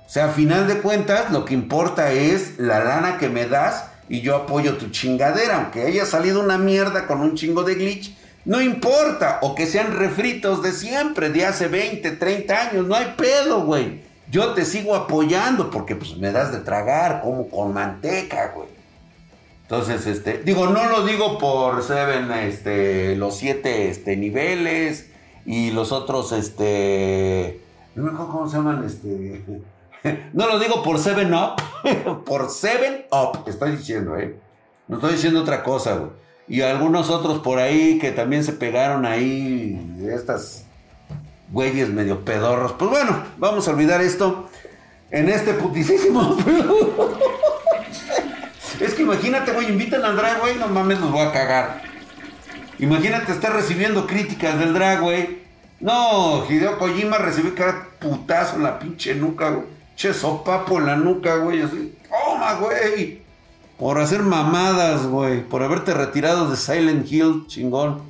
O 0.05 0.09
sea, 0.09 0.25
a 0.25 0.29
final 0.29 0.67
de 0.67 0.77
cuentas, 0.77 1.31
lo 1.31 1.43
que 1.43 1.55
importa 1.55 2.11
es 2.11 2.59
la 2.59 2.83
lana 2.83 3.17
que 3.17 3.27
me 3.27 3.47
das 3.47 3.85
y 4.07 4.21
yo 4.21 4.35
apoyo 4.35 4.77
tu 4.77 4.89
chingadera. 4.89 5.55
Aunque 5.55 5.81
haya 5.81 6.05
salido 6.05 6.39
una 6.39 6.59
mierda 6.59 7.07
con 7.07 7.21
un 7.21 7.35
chingo 7.35 7.63
de 7.63 7.75
glitch, 7.75 8.15
no 8.45 8.61
importa. 8.61 9.39
O 9.41 9.55
que 9.55 9.65
sean 9.65 9.97
refritos 9.97 10.61
de 10.61 10.71
siempre, 10.71 11.29
de 11.29 11.45
hace 11.45 11.67
20, 11.67 12.11
30 12.11 12.69
años, 12.69 12.85
no 12.85 12.93
hay 12.93 13.15
pedo, 13.17 13.65
güey. 13.65 14.03
Yo 14.29 14.53
te 14.53 14.65
sigo 14.65 14.95
apoyando 14.95 15.71
porque 15.71 15.95
pues 15.95 16.15
me 16.17 16.31
das 16.31 16.51
de 16.51 16.59
tragar 16.59 17.21
como 17.21 17.49
con 17.49 17.73
manteca, 17.73 18.53
güey. 18.55 18.74
Entonces, 19.65 20.05
este, 20.05 20.43
digo, 20.43 20.67
no 20.67 20.89
lo 20.89 21.03
digo 21.05 21.39
por 21.39 21.81
Seven, 21.81 22.31
este, 22.31 23.15
los 23.15 23.35
siete 23.35 23.89
este, 23.89 24.15
niveles 24.15 25.09
y 25.43 25.71
los 25.71 25.91
otros, 25.91 26.31
este, 26.33 27.61
no 27.95 28.03
me 28.03 28.09
acuerdo 28.11 28.31
cómo 28.31 28.49
se 28.49 28.57
llaman, 28.57 28.83
este, 28.85 29.43
no 30.33 30.47
lo 30.47 30.59
digo 30.59 30.83
por 30.83 30.99
Seven 30.99 31.33
Up, 31.33 31.55
por 32.25 32.51
Seven 32.51 33.05
Up, 33.11 33.43
estoy 33.47 33.71
diciendo, 33.71 34.15
¿eh? 34.17 34.35
No 34.87 34.97
estoy 34.97 35.13
diciendo 35.13 35.41
otra 35.41 35.63
cosa, 35.63 35.95
güey. 35.95 36.11
Y 36.47 36.61
algunos 36.61 37.09
otros 37.09 37.39
por 37.39 37.57
ahí 37.57 37.97
que 37.97 38.11
también 38.11 38.43
se 38.43 38.53
pegaron 38.53 39.07
ahí, 39.07 39.97
estas 40.11 40.65
güeyes 41.51 41.89
medio 41.89 42.23
pedorros. 42.23 42.73
Pues 42.73 42.91
bueno, 42.91 43.23
vamos 43.39 43.67
a 43.67 43.71
olvidar 43.71 44.01
esto 44.01 44.47
en 45.09 45.27
este 45.29 45.53
putisísimo. 45.53 46.37
Que 48.95 49.03
imagínate, 49.03 49.51
güey, 49.51 49.69
invitan 49.69 50.03
al 50.03 50.15
drag, 50.15 50.39
güey, 50.39 50.55
no 50.57 50.67
mames, 50.67 50.99
nos 50.99 51.11
voy 51.11 51.21
a 51.21 51.31
cagar. 51.31 51.81
Imagínate 52.79 53.31
estar 53.31 53.53
recibiendo 53.53 54.07
críticas 54.07 54.57
del 54.59 54.73
drag, 54.73 55.01
güey. 55.01 55.39
No, 55.79 56.45
Hideo 56.49 56.77
Kojima 56.77 57.17
recibió 57.17 57.53
cada 57.53 57.87
putazo 57.99 58.55
en 58.55 58.63
la 58.63 58.79
pinche 58.79 59.15
nuca, 59.15 59.49
güey. 59.49 59.67
Che 59.95 60.13
sopapo 60.13 60.79
en 60.79 60.85
la 60.85 60.95
nuca, 60.95 61.37
güey, 61.37 61.61
así. 61.61 61.97
Toma, 62.09 62.53
güey. 62.55 63.21
Por 63.77 63.99
hacer 63.99 64.21
mamadas, 64.21 65.07
güey. 65.07 65.41
Por 65.43 65.63
haberte 65.63 65.93
retirado 65.93 66.49
de 66.49 66.57
Silent 66.57 67.11
Hill, 67.11 67.45
chingón. 67.47 68.01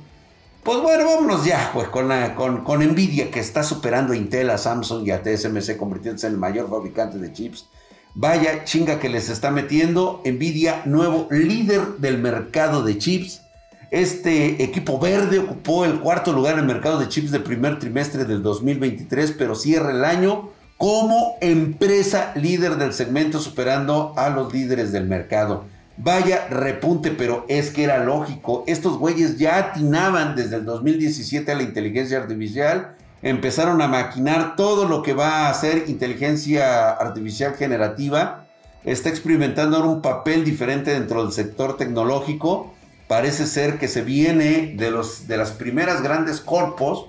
Pues 0.62 0.80
bueno, 0.80 1.04
vámonos 1.04 1.44
ya, 1.44 1.70
güey, 1.72 1.86
con, 1.86 2.08
con, 2.34 2.64
con 2.64 2.80
Nvidia 2.84 3.30
que 3.30 3.38
está 3.38 3.62
superando 3.62 4.12
a 4.12 4.16
Intel, 4.16 4.50
a 4.50 4.58
Samsung 4.58 5.06
y 5.06 5.12
a 5.12 5.22
TSMC, 5.22 5.76
convirtiéndose 5.76 6.26
en 6.26 6.32
el 6.32 6.38
mayor 6.40 6.68
fabricante 6.68 7.18
de 7.18 7.32
chips 7.32 7.68
Vaya 8.18 8.64
chinga 8.64 8.98
que 8.98 9.10
les 9.10 9.28
está 9.28 9.50
metiendo. 9.50 10.22
Nvidia, 10.24 10.80
nuevo 10.86 11.28
líder 11.30 11.98
del 11.98 12.16
mercado 12.16 12.82
de 12.82 12.96
chips. 12.96 13.42
Este 13.90 14.62
equipo 14.64 14.98
verde 14.98 15.38
ocupó 15.38 15.84
el 15.84 16.00
cuarto 16.00 16.32
lugar 16.32 16.54
en 16.54 16.60
el 16.60 16.64
mercado 16.64 16.98
de 16.98 17.10
chips 17.10 17.30
del 17.30 17.42
primer 17.42 17.78
trimestre 17.78 18.24
del 18.24 18.42
2023, 18.42 19.32
pero 19.32 19.54
cierra 19.54 19.90
el 19.90 20.02
año 20.02 20.48
como 20.78 21.36
empresa 21.42 22.32
líder 22.36 22.76
del 22.76 22.94
segmento, 22.94 23.38
superando 23.38 24.14
a 24.16 24.30
los 24.30 24.50
líderes 24.50 24.92
del 24.92 25.04
mercado. 25.04 25.66
Vaya 25.98 26.48
repunte, 26.48 27.10
pero 27.10 27.44
es 27.50 27.68
que 27.68 27.84
era 27.84 28.02
lógico. 28.02 28.64
Estos 28.66 28.96
güeyes 28.96 29.36
ya 29.36 29.58
atinaban 29.58 30.34
desde 30.36 30.56
el 30.56 30.64
2017 30.64 31.52
a 31.52 31.54
la 31.54 31.64
inteligencia 31.64 32.16
artificial 32.16 32.95
empezaron 33.22 33.80
a 33.82 33.88
maquinar 33.88 34.56
todo 34.56 34.86
lo 34.86 35.02
que 35.02 35.14
va 35.14 35.46
a 35.46 35.50
hacer 35.50 35.84
inteligencia 35.88 36.90
artificial 36.90 37.54
generativa. 37.54 38.46
Está 38.84 39.08
experimentando 39.08 39.76
ahora 39.76 39.88
un 39.88 40.02
papel 40.02 40.44
diferente 40.44 40.92
dentro 40.92 41.22
del 41.24 41.32
sector 41.32 41.76
tecnológico. 41.76 42.74
Parece 43.08 43.46
ser 43.46 43.78
que 43.78 43.88
se 43.88 44.02
viene 44.02 44.74
de, 44.76 44.90
los, 44.90 45.26
de 45.28 45.36
las 45.36 45.52
primeras 45.52 46.02
grandes 46.02 46.40
corpos, 46.40 47.06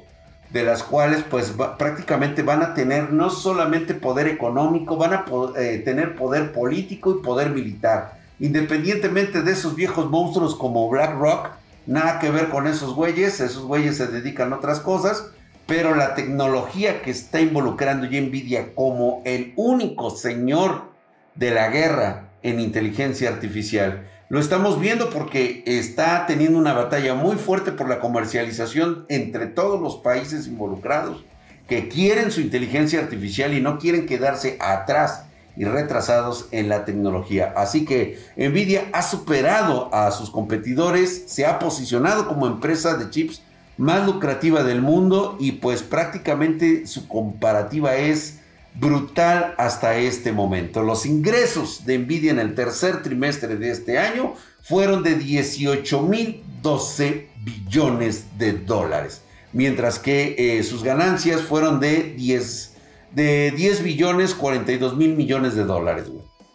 de 0.52 0.64
las 0.64 0.82
cuales 0.82 1.24
pues 1.30 1.54
prácticamente 1.78 2.42
van 2.42 2.64
a 2.64 2.74
tener 2.74 3.12
no 3.12 3.30
solamente 3.30 3.94
poder 3.94 4.28
económico, 4.28 4.96
van 4.96 5.14
a 5.14 5.26
eh, 5.58 5.82
tener 5.84 6.16
poder 6.16 6.54
político 6.54 7.12
y 7.12 7.24
poder 7.24 7.50
militar. 7.50 8.18
Independientemente 8.40 9.42
de 9.42 9.52
esos 9.52 9.76
viejos 9.76 10.10
monstruos 10.10 10.56
como 10.56 10.88
BlackRock, 10.90 11.50
nada 11.86 12.20
que 12.20 12.32
ver 12.32 12.50
con 12.50 12.68
esos 12.68 12.94
güeyes, 12.94 13.40
esos 13.40 13.64
güeyes 13.64 13.98
se 13.98 14.08
dedican 14.08 14.54
a 14.54 14.58
otras 14.58 14.80
cosas 14.80 15.32
pero 15.68 15.94
la 15.94 16.16
tecnología 16.16 17.02
que 17.02 17.12
está 17.12 17.42
involucrando 17.42 18.08
ya 18.08 18.22
Nvidia 18.22 18.74
como 18.74 19.22
el 19.26 19.54
único 19.58 20.10
señor 20.10 20.92
de 21.36 21.52
la 21.52 21.68
guerra 21.68 22.30
en 22.42 22.60
inteligencia 22.60 23.30
artificial, 23.30 24.08
lo 24.30 24.40
estamos 24.40 24.80
viendo 24.80 25.10
porque 25.10 25.64
está 25.66 26.26
teniendo 26.26 26.58
una 26.58 26.74
batalla 26.74 27.14
muy 27.14 27.36
fuerte 27.36 27.72
por 27.72 27.88
la 27.88 28.00
comercialización 28.00 29.06
entre 29.10 29.48
todos 29.48 29.80
los 29.80 29.98
países 29.98 30.48
involucrados 30.48 31.24
que 31.68 31.90
quieren 31.90 32.32
su 32.32 32.42
inteligencia 32.42 33.00
artificial 33.00 33.54
y 33.54 33.62
no 33.62 33.78
quieren 33.78 34.06
quedarse 34.06 34.58
atrás 34.60 35.26
y 35.58 35.66
retrasados 35.66 36.48
en 36.52 36.70
la 36.70 36.86
tecnología. 36.86 37.54
Así 37.58 37.84
que 37.84 38.20
Nvidia 38.38 38.86
ha 38.94 39.02
superado 39.02 39.94
a 39.94 40.12
sus 40.12 40.30
competidores, 40.30 41.24
se 41.28 41.46
ha 41.46 41.60
posicionado 41.60 42.28
como 42.28 42.48
empresa 42.48 42.96
de 42.96 43.10
chips 43.10 43.42
más 43.78 44.06
lucrativa 44.06 44.64
del 44.64 44.82
mundo 44.82 45.38
y 45.40 45.54
pues 45.54 45.84
prácticamente 45.84 46.88
su 46.88 47.08
comparativa 47.08 47.96
es 47.96 48.40
brutal 48.80 49.56
hasta 49.58 49.98
este 49.98 50.32
momento. 50.32 50.84
Los 50.84 51.06
ingresos 51.06 51.86
de 51.86 51.98
Nvidia 51.98 52.32
en 52.32 52.40
el 52.40 52.56
tercer 52.56 53.02
trimestre 53.02 53.56
de 53.56 53.72
este 53.72 53.98
año 53.98 54.34
fueron 54.62 55.04
de 55.04 55.16
18 55.16 56.02
mil 56.04 56.44
12 56.62 57.30
billones 57.44 58.38
de 58.38 58.54
dólares, 58.54 59.22
mientras 59.54 60.00
que 60.00 60.36
eh, 60.38 60.64
sus 60.64 60.84
ganancias 60.84 61.42
fueron 61.42 61.80
de 61.80 62.14
10 62.18 62.74
de 63.14 63.52
10 63.56 63.84
billones 63.84 64.36
42 64.36 64.98
mil 64.98 65.16
millones 65.16 65.56
de 65.56 65.64
dólares. 65.64 66.06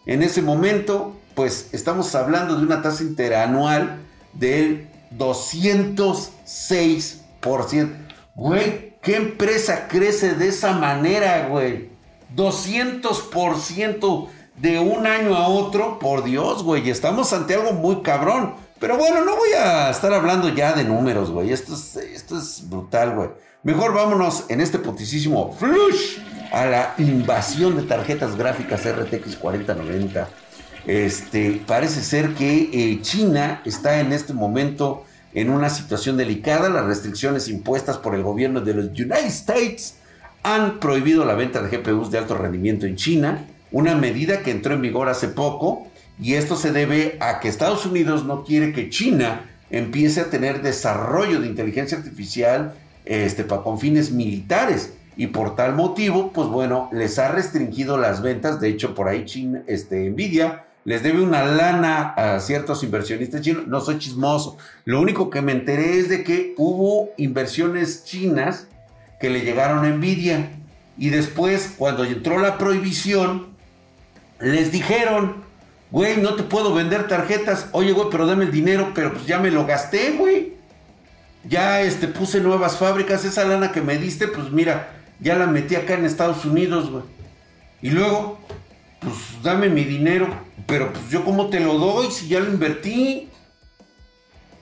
En 0.06 0.22
ese 0.22 0.42
momento, 0.42 1.16
pues 1.34 1.70
estamos 1.72 2.14
hablando 2.14 2.56
de 2.56 2.62
una 2.62 2.82
tasa 2.82 3.02
interanual 3.02 4.00
del 4.34 4.88
206%. 5.16 7.92
Güey, 8.34 8.94
¿qué 9.02 9.16
empresa 9.16 9.88
crece 9.88 10.34
de 10.34 10.48
esa 10.48 10.72
manera, 10.72 11.48
güey? 11.48 11.90
200% 12.34 14.28
de 14.56 14.78
un 14.78 15.06
año 15.06 15.36
a 15.36 15.48
otro, 15.48 15.98
por 15.98 16.24
Dios, 16.24 16.62
güey, 16.62 16.88
estamos 16.88 17.32
ante 17.32 17.54
algo 17.54 17.72
muy 17.72 18.02
cabrón. 18.02 18.54
Pero 18.78 18.96
bueno, 18.96 19.24
no 19.24 19.36
voy 19.36 19.52
a 19.52 19.90
estar 19.90 20.12
hablando 20.12 20.48
ya 20.48 20.72
de 20.72 20.84
números, 20.84 21.30
güey. 21.30 21.52
Esto 21.52 21.74
es, 21.74 21.96
esto 21.96 22.36
es 22.36 22.68
brutal, 22.68 23.14
güey. 23.14 23.30
Mejor 23.62 23.94
vámonos 23.94 24.46
en 24.48 24.60
este 24.60 24.80
putisísimo 24.80 25.52
flush 25.52 26.18
a 26.52 26.66
la 26.66 26.94
invasión 26.98 27.76
de 27.76 27.84
tarjetas 27.84 28.36
gráficas 28.36 28.84
RTX 28.84 29.36
4090. 29.36 30.28
Este, 30.86 31.62
parece 31.66 32.02
ser 32.02 32.34
que 32.34 32.70
eh, 32.72 33.00
China 33.02 33.62
está 33.64 34.00
en 34.00 34.12
este 34.12 34.32
momento 34.32 35.04
en 35.34 35.50
una 35.50 35.70
situación 35.70 36.16
delicada. 36.16 36.68
Las 36.68 36.86
restricciones 36.86 37.48
impuestas 37.48 37.98
por 37.98 38.14
el 38.14 38.22
gobierno 38.22 38.60
de 38.60 38.74
los 38.74 38.86
United 38.86 39.26
States 39.26 39.96
han 40.42 40.80
prohibido 40.80 41.24
la 41.24 41.34
venta 41.34 41.62
de 41.62 41.76
GPUs 41.76 42.10
de 42.10 42.18
alto 42.18 42.34
rendimiento 42.36 42.86
en 42.86 42.96
China, 42.96 43.46
una 43.70 43.94
medida 43.94 44.42
que 44.42 44.50
entró 44.50 44.74
en 44.74 44.82
vigor 44.82 45.08
hace 45.08 45.28
poco 45.28 45.86
y 46.20 46.34
esto 46.34 46.56
se 46.56 46.72
debe 46.72 47.16
a 47.20 47.40
que 47.40 47.48
Estados 47.48 47.86
Unidos 47.86 48.24
no 48.24 48.44
quiere 48.44 48.72
que 48.72 48.90
China 48.90 49.48
empiece 49.70 50.20
a 50.20 50.30
tener 50.30 50.62
desarrollo 50.62 51.40
de 51.40 51.46
inteligencia 51.46 51.96
artificial 51.96 52.74
este, 53.04 53.46
con 53.46 53.78
fines 53.78 54.10
militares. 54.10 54.94
Y 55.16 55.28
por 55.28 55.56
tal 55.56 55.74
motivo, 55.74 56.32
pues 56.32 56.48
bueno, 56.48 56.88
les 56.92 57.18
ha 57.18 57.30
restringido 57.30 57.98
las 57.98 58.22
ventas. 58.22 58.60
De 58.60 58.68
hecho, 58.68 58.94
por 58.94 59.08
ahí 59.08 59.24
China, 59.24 59.62
este, 59.66 60.10
Nvidia 60.10 60.64
les 60.84 61.02
debe 61.02 61.22
una 61.22 61.44
lana 61.44 62.14
a 62.16 62.40
ciertos 62.40 62.82
inversionistas 62.82 63.40
chinos. 63.40 63.66
No 63.66 63.80
soy 63.80 63.98
chismoso. 63.98 64.56
Lo 64.84 65.00
único 65.00 65.30
que 65.30 65.42
me 65.42 65.52
enteré 65.52 65.98
es 65.98 66.08
de 66.08 66.24
que 66.24 66.54
hubo 66.56 67.10
inversiones 67.16 68.04
chinas 68.04 68.66
que 69.20 69.30
le 69.30 69.42
llegaron 69.42 69.84
a 69.84 69.90
Nvidia. 69.90 70.50
Y 70.98 71.10
después, 71.10 71.74
cuando 71.78 72.04
entró 72.04 72.38
la 72.38 72.58
prohibición, 72.58 73.48
les 74.40 74.72
dijeron, 74.72 75.36
güey, 75.90 76.16
no 76.20 76.34
te 76.34 76.42
puedo 76.42 76.74
vender 76.74 77.06
tarjetas. 77.06 77.68
Oye, 77.72 77.92
güey, 77.92 78.08
pero 78.10 78.26
dame 78.26 78.44
el 78.44 78.50
dinero, 78.50 78.90
pero 78.94 79.12
pues 79.12 79.26
ya 79.26 79.38
me 79.38 79.50
lo 79.50 79.64
gasté, 79.64 80.16
güey. 80.18 80.54
Ya 81.44 81.80
este, 81.80 82.08
puse 82.08 82.40
nuevas 82.40 82.76
fábricas. 82.76 83.24
Esa 83.24 83.44
lana 83.44 83.70
que 83.70 83.80
me 83.80 83.98
diste, 83.98 84.26
pues 84.26 84.50
mira, 84.50 84.90
ya 85.20 85.36
la 85.36 85.46
metí 85.46 85.76
acá 85.76 85.94
en 85.94 86.04
Estados 86.04 86.44
Unidos, 86.44 86.90
güey. 86.90 87.04
Y 87.80 87.90
luego, 87.90 88.38
pues 89.02 89.42
dame 89.42 89.68
mi 89.68 89.84
dinero. 89.84 90.28
Pero 90.66 90.92
pues 90.92 91.10
yo 91.10 91.24
cómo 91.24 91.48
te 91.48 91.60
lo 91.60 91.78
doy 91.78 92.10
si 92.10 92.28
ya 92.28 92.40
lo 92.40 92.50
invertí. 92.50 93.28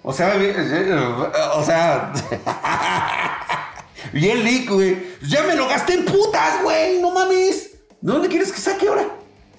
O 0.02 0.12
sea, 0.12 0.34
o 1.54 1.62
sea, 1.62 2.12
bien 4.12 4.42
lico, 4.42 4.74
güey. 4.74 4.96
Ya 5.28 5.42
me 5.42 5.54
lo 5.54 5.68
gasté 5.68 5.94
en 5.94 6.04
putas, 6.06 6.62
güey, 6.62 7.00
no 7.00 7.10
mames. 7.10 7.72
¿De 8.00 8.12
dónde 8.12 8.28
quieres 8.28 8.50
que 8.50 8.60
saque 8.60 8.88
ahora? 8.88 9.06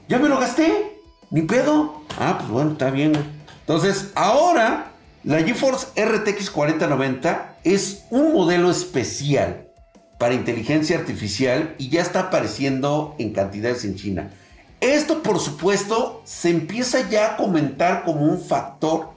Ya 0.07 0.17
me 0.17 0.27
lo 0.27 0.39
gasté. 0.39 0.97
Ni 1.29 1.43
pedo. 1.43 2.03
Ah, 2.19 2.37
pues 2.39 2.49
bueno, 2.49 2.71
está 2.71 2.89
bien. 2.89 3.13
Entonces, 3.59 4.11
ahora 4.15 4.91
la 5.23 5.43
GeForce 5.43 5.87
RTX 6.03 6.49
4090 6.49 7.59
es 7.63 8.05
un 8.09 8.33
modelo 8.33 8.71
especial 8.71 9.67
para 10.17 10.33
inteligencia 10.33 10.97
artificial 10.97 11.75
y 11.77 11.89
ya 11.89 12.01
está 12.01 12.21
apareciendo 12.21 13.15
en 13.19 13.31
cantidades 13.31 13.85
en 13.85 13.95
China. 13.95 14.31
Esto, 14.81 15.21
por 15.21 15.39
supuesto, 15.39 16.23
se 16.25 16.49
empieza 16.49 17.07
ya 17.07 17.27
a 17.27 17.37
comentar 17.37 18.03
como 18.03 18.25
un 18.25 18.41
factor 18.41 19.09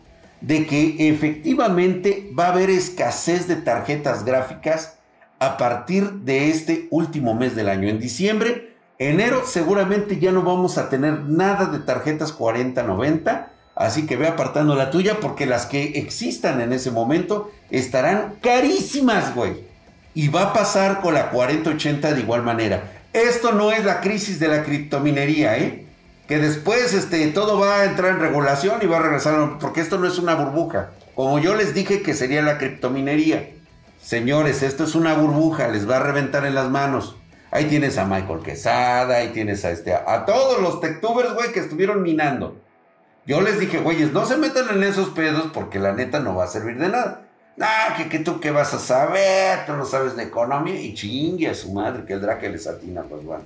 de 0.42 0.66
que 0.66 1.08
efectivamente 1.08 2.30
va 2.38 2.46
a 2.46 2.52
haber 2.52 2.68
escasez 2.68 3.48
de 3.48 3.56
tarjetas 3.56 4.26
gráficas 4.26 4.98
a 5.38 5.56
partir 5.56 6.10
de 6.10 6.50
este 6.50 6.86
último 6.90 7.34
mes 7.34 7.56
del 7.56 7.70
año. 7.70 7.88
En 7.88 7.98
diciembre, 7.98 8.76
enero, 8.98 9.44
seguramente 9.46 10.18
ya 10.18 10.32
no 10.32 10.42
vamos 10.42 10.76
a 10.76 10.90
tener 10.90 11.20
nada 11.20 11.64
de 11.64 11.78
tarjetas 11.78 12.32
4090. 12.32 13.50
Así 13.74 14.04
que 14.04 14.16
ve 14.16 14.28
apartando 14.28 14.74
la 14.74 14.90
tuya 14.90 15.18
porque 15.18 15.46
las 15.46 15.64
que 15.64 15.98
existan 15.98 16.60
en 16.60 16.74
ese 16.74 16.90
momento 16.90 17.50
estarán 17.70 18.34
carísimas, 18.42 19.34
güey. 19.34 19.64
Y 20.12 20.28
va 20.28 20.42
a 20.42 20.52
pasar 20.52 21.00
con 21.00 21.14
la 21.14 21.30
4080 21.30 22.12
de 22.12 22.20
igual 22.20 22.42
manera. 22.42 22.93
Esto 23.14 23.52
no 23.52 23.70
es 23.70 23.84
la 23.84 24.00
crisis 24.00 24.40
de 24.40 24.48
la 24.48 24.64
criptominería, 24.64 25.56
¿eh? 25.56 25.86
Que 26.26 26.38
después 26.38 26.92
este, 26.94 27.24
todo 27.28 27.60
va 27.60 27.76
a 27.76 27.84
entrar 27.84 28.10
en 28.10 28.18
regulación 28.18 28.80
y 28.82 28.86
va 28.86 28.98
a 28.98 29.02
regresar, 29.02 29.58
porque 29.60 29.80
esto 29.80 29.98
no 29.98 30.08
es 30.08 30.18
una 30.18 30.34
burbuja. 30.34 30.90
Como 31.14 31.38
yo 31.38 31.54
les 31.54 31.74
dije 31.74 32.02
que 32.02 32.12
sería 32.12 32.42
la 32.42 32.58
criptominería. 32.58 33.50
Señores, 34.02 34.64
esto 34.64 34.82
es 34.82 34.96
una 34.96 35.14
burbuja, 35.14 35.68
les 35.68 35.88
va 35.88 35.98
a 35.98 36.02
reventar 36.02 36.44
en 36.44 36.56
las 36.56 36.68
manos. 36.70 37.14
Ahí 37.52 37.66
tienes 37.66 37.98
a 37.98 38.04
Michael 38.04 38.40
Quesada, 38.40 39.18
ahí 39.18 39.28
tienes 39.28 39.64
a 39.64 39.70
este, 39.70 39.94
a 39.94 40.24
todos 40.26 40.60
los 40.60 40.80
techtubers, 40.80 41.34
güey, 41.34 41.52
que 41.52 41.60
estuvieron 41.60 42.02
minando. 42.02 42.56
Yo 43.26 43.40
les 43.42 43.60
dije, 43.60 43.78
güeyes, 43.78 44.12
no 44.12 44.26
se 44.26 44.38
metan 44.38 44.68
en 44.70 44.82
esos 44.82 45.10
pedos 45.10 45.52
porque 45.54 45.78
la 45.78 45.92
neta 45.92 46.18
no 46.18 46.34
va 46.34 46.44
a 46.44 46.48
servir 46.48 46.78
de 46.78 46.88
nada. 46.88 47.23
Ah, 47.60 47.94
que, 48.10 48.18
tú 48.18 48.40
qué 48.40 48.50
vas 48.50 48.74
a 48.74 48.78
saber, 48.78 49.64
tú 49.66 49.74
no 49.74 49.84
sabes 49.84 50.16
de 50.16 50.24
economía 50.24 50.80
y 50.80 50.94
chingue 50.94 51.48
a 51.48 51.54
su 51.54 51.72
madre 51.72 52.04
que 52.04 52.14
el 52.14 52.20
Drake 52.20 52.48
les 52.48 52.66
atina, 52.66 53.02
pues 53.02 53.24
bueno. 53.24 53.44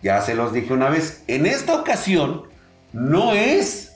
Ya 0.00 0.22
se 0.22 0.34
los 0.34 0.52
dije 0.52 0.72
una 0.72 0.88
vez, 0.88 1.24
en 1.26 1.44
esta 1.44 1.74
ocasión 1.74 2.44
no 2.92 3.32
es 3.32 3.94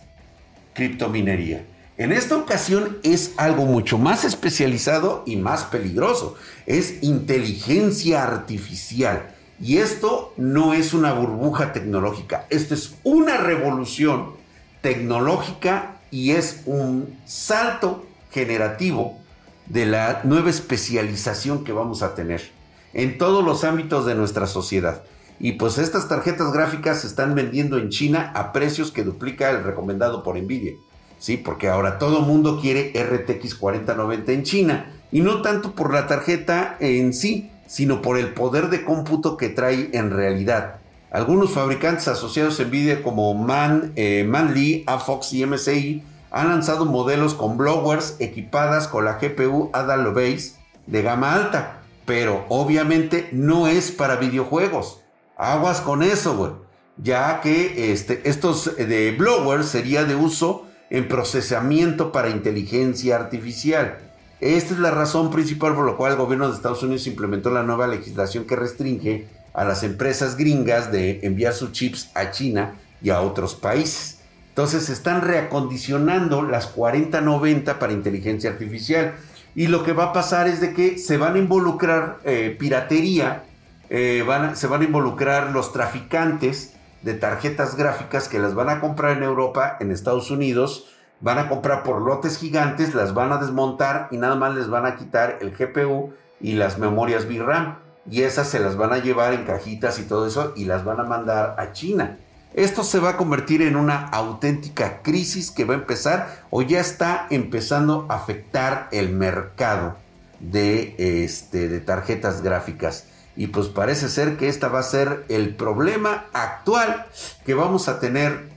criptominería. 0.74 1.64
En 1.96 2.10
esta 2.10 2.36
ocasión 2.36 2.98
es 3.04 3.34
algo 3.36 3.64
mucho 3.64 3.98
más 3.98 4.24
especializado 4.24 5.22
y 5.26 5.36
más 5.36 5.64
peligroso. 5.64 6.34
Es 6.66 7.00
inteligencia 7.02 8.24
artificial. 8.24 9.30
Y 9.60 9.78
esto 9.78 10.34
no 10.36 10.74
es 10.74 10.92
una 10.92 11.12
burbuja 11.12 11.72
tecnológica, 11.72 12.46
esto 12.50 12.74
es 12.74 12.96
una 13.04 13.36
revolución 13.36 14.32
tecnológica 14.80 15.98
y 16.10 16.32
es 16.32 16.62
un 16.66 17.16
salto 17.24 18.04
generativo 18.32 19.21
de 19.66 19.86
la 19.86 20.20
nueva 20.24 20.50
especialización 20.50 21.64
que 21.64 21.72
vamos 21.72 22.02
a 22.02 22.14
tener 22.14 22.50
en 22.94 23.18
todos 23.18 23.44
los 23.44 23.64
ámbitos 23.64 24.06
de 24.06 24.14
nuestra 24.14 24.46
sociedad. 24.46 25.02
Y 25.40 25.52
pues 25.52 25.78
estas 25.78 26.08
tarjetas 26.08 26.52
gráficas 26.52 27.00
se 27.00 27.06
están 27.06 27.34
vendiendo 27.34 27.78
en 27.78 27.88
China 27.88 28.32
a 28.34 28.52
precios 28.52 28.92
que 28.92 29.02
duplica 29.02 29.50
el 29.50 29.64
recomendado 29.64 30.22
por 30.22 30.40
Nvidia. 30.40 30.74
Sí, 31.18 31.36
porque 31.36 31.68
ahora 31.68 31.98
todo 31.98 32.20
mundo 32.20 32.60
quiere 32.60 32.92
RTX 32.94 33.54
4090 33.54 34.32
en 34.32 34.42
China. 34.42 34.92
Y 35.10 35.20
no 35.20 35.42
tanto 35.42 35.72
por 35.72 35.92
la 35.92 36.06
tarjeta 36.06 36.76
en 36.80 37.12
sí, 37.12 37.50
sino 37.66 38.02
por 38.02 38.18
el 38.18 38.34
poder 38.34 38.70
de 38.70 38.84
cómputo 38.84 39.36
que 39.36 39.48
trae 39.48 39.90
en 39.92 40.10
realidad. 40.10 40.76
Algunos 41.10 41.50
fabricantes 41.50 42.08
asociados 42.08 42.58
a 42.60 42.64
Nvidia 42.64 43.02
como 43.02 43.34
Man, 43.34 43.92
eh, 43.96 44.24
Manly, 44.28 44.84
AFOX 44.86 45.32
y 45.32 45.44
MSI 45.44 46.02
han 46.32 46.48
lanzado 46.48 46.86
modelos 46.86 47.34
con 47.34 47.58
blowers 47.58 48.16
equipadas 48.18 48.88
con 48.88 49.04
la 49.04 49.18
GPU 49.18 49.70
Ada 49.74 49.98
Lovelace 49.98 50.54
de 50.86 51.02
gama 51.02 51.34
alta, 51.34 51.82
pero 52.06 52.46
obviamente 52.48 53.28
no 53.32 53.68
es 53.68 53.92
para 53.92 54.16
videojuegos. 54.16 55.02
Aguas 55.36 55.82
con 55.82 56.02
eso, 56.02 56.36
güey. 56.36 56.52
Ya 56.96 57.40
que 57.42 57.92
este, 57.92 58.28
estos 58.28 58.76
de 58.76 59.14
blowers 59.16 59.66
sería 59.66 60.04
de 60.04 60.14
uso 60.14 60.66
en 60.88 61.06
procesamiento 61.06 62.12
para 62.12 62.30
inteligencia 62.30 63.16
artificial. 63.16 63.98
Esta 64.40 64.74
es 64.74 64.80
la 64.80 64.90
razón 64.90 65.30
principal 65.30 65.74
por 65.74 65.86
la 65.86 65.96
cual 65.96 66.12
el 66.12 66.18
gobierno 66.18 66.48
de 66.48 66.56
Estados 66.56 66.82
Unidos 66.82 67.06
implementó 67.06 67.50
la 67.50 67.62
nueva 67.62 67.86
legislación 67.86 68.44
que 68.44 68.56
restringe 68.56 69.28
a 69.52 69.64
las 69.64 69.82
empresas 69.82 70.36
gringas 70.36 70.90
de 70.90 71.20
enviar 71.22 71.52
sus 71.52 71.72
chips 71.72 72.10
a 72.14 72.30
China 72.30 72.74
y 73.02 73.10
a 73.10 73.20
otros 73.20 73.54
países. 73.54 74.21
Entonces 74.52 74.90
están 74.90 75.22
reacondicionando 75.22 76.42
las 76.42 76.66
4090 76.66 77.78
para 77.78 77.94
inteligencia 77.94 78.50
artificial. 78.50 79.14
Y 79.54 79.68
lo 79.68 79.82
que 79.82 79.94
va 79.94 80.04
a 80.04 80.12
pasar 80.12 80.46
es 80.46 80.60
de 80.60 80.74
que 80.74 80.98
se 80.98 81.16
van 81.16 81.36
a 81.36 81.38
involucrar 81.38 82.18
eh, 82.24 82.54
piratería, 82.58 83.44
eh, 83.88 84.22
se 84.52 84.66
van 84.66 84.82
a 84.82 84.84
involucrar 84.84 85.52
los 85.52 85.72
traficantes 85.72 86.74
de 87.00 87.14
tarjetas 87.14 87.76
gráficas 87.76 88.28
que 88.28 88.38
las 88.38 88.54
van 88.54 88.68
a 88.68 88.80
comprar 88.80 89.16
en 89.16 89.22
Europa, 89.22 89.78
en 89.80 89.90
Estados 89.90 90.30
Unidos, 90.30 90.86
van 91.20 91.38
a 91.38 91.48
comprar 91.48 91.82
por 91.82 92.02
lotes 92.02 92.36
gigantes, 92.36 92.94
las 92.94 93.14
van 93.14 93.32
a 93.32 93.38
desmontar 93.38 94.08
y 94.10 94.18
nada 94.18 94.34
más 94.34 94.54
les 94.54 94.68
van 94.68 94.84
a 94.84 94.96
quitar 94.96 95.38
el 95.40 95.52
GPU 95.52 96.12
y 96.42 96.52
las 96.52 96.78
memorias 96.78 97.26
VRAM. 97.26 97.78
Y 98.10 98.22
esas 98.22 98.48
se 98.48 98.58
las 98.58 98.76
van 98.76 98.92
a 98.92 98.98
llevar 98.98 99.32
en 99.32 99.44
cajitas 99.44 99.98
y 99.98 100.02
todo 100.02 100.26
eso 100.26 100.52
y 100.56 100.66
las 100.66 100.84
van 100.84 101.00
a 101.00 101.04
mandar 101.04 101.54
a 101.56 101.72
China. 101.72 102.18
Esto 102.54 102.84
se 102.84 102.98
va 102.98 103.10
a 103.10 103.16
convertir 103.16 103.62
en 103.62 103.76
una 103.76 104.08
auténtica 104.08 105.00
crisis 105.02 105.50
que 105.50 105.64
va 105.64 105.74
a 105.74 105.78
empezar 105.78 106.42
o 106.50 106.60
ya 106.60 106.80
está 106.80 107.26
empezando 107.30 108.06
a 108.10 108.16
afectar 108.16 108.88
el 108.92 109.10
mercado 109.10 109.96
de, 110.40 111.24
este, 111.24 111.68
de 111.68 111.80
tarjetas 111.80 112.42
gráficas. 112.42 113.06
Y 113.36 113.46
pues 113.46 113.68
parece 113.68 114.10
ser 114.10 114.36
que 114.36 114.48
esta 114.48 114.68
va 114.68 114.80
a 114.80 114.84
ser 114.84 115.24
el 115.30 115.54
problema 115.54 116.26
actual 116.34 117.06
que 117.46 117.54
vamos 117.54 117.88
a 117.88 117.98
tener 118.00 118.50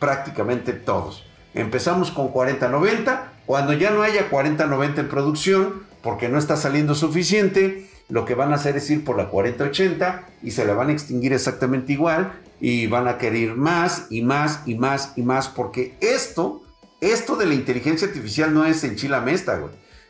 prácticamente 0.00 0.72
todos. 0.72 1.24
Empezamos 1.54 2.10
con 2.10 2.28
4090, 2.28 3.32
cuando 3.46 3.72
ya 3.72 3.90
no 3.90 4.02
haya 4.02 4.28
4090 4.28 5.00
en 5.00 5.08
producción, 5.08 5.82
porque 6.02 6.28
no 6.28 6.38
está 6.38 6.56
saliendo 6.56 6.94
suficiente, 6.94 7.87
lo 8.08 8.24
que 8.24 8.34
van 8.34 8.52
a 8.52 8.56
hacer 8.56 8.76
es 8.76 8.88
ir 8.90 9.04
por 9.04 9.16
la 9.16 9.28
4080 9.28 10.26
y 10.42 10.50
se 10.52 10.64
la 10.64 10.74
van 10.74 10.88
a 10.88 10.92
extinguir 10.92 11.32
exactamente 11.32 11.92
igual 11.92 12.32
y 12.60 12.86
van 12.86 13.06
a 13.06 13.18
querer 13.18 13.54
más 13.54 14.06
y 14.10 14.22
más 14.22 14.60
y 14.66 14.74
más 14.74 15.12
y 15.16 15.22
más 15.22 15.48
porque 15.48 15.94
esto, 16.00 16.62
esto 17.00 17.36
de 17.36 17.46
la 17.46 17.54
inteligencia 17.54 18.08
artificial 18.08 18.54
no 18.54 18.64
es 18.64 18.82
en 18.84 18.96
chila 18.96 19.20
mesta. 19.20 19.60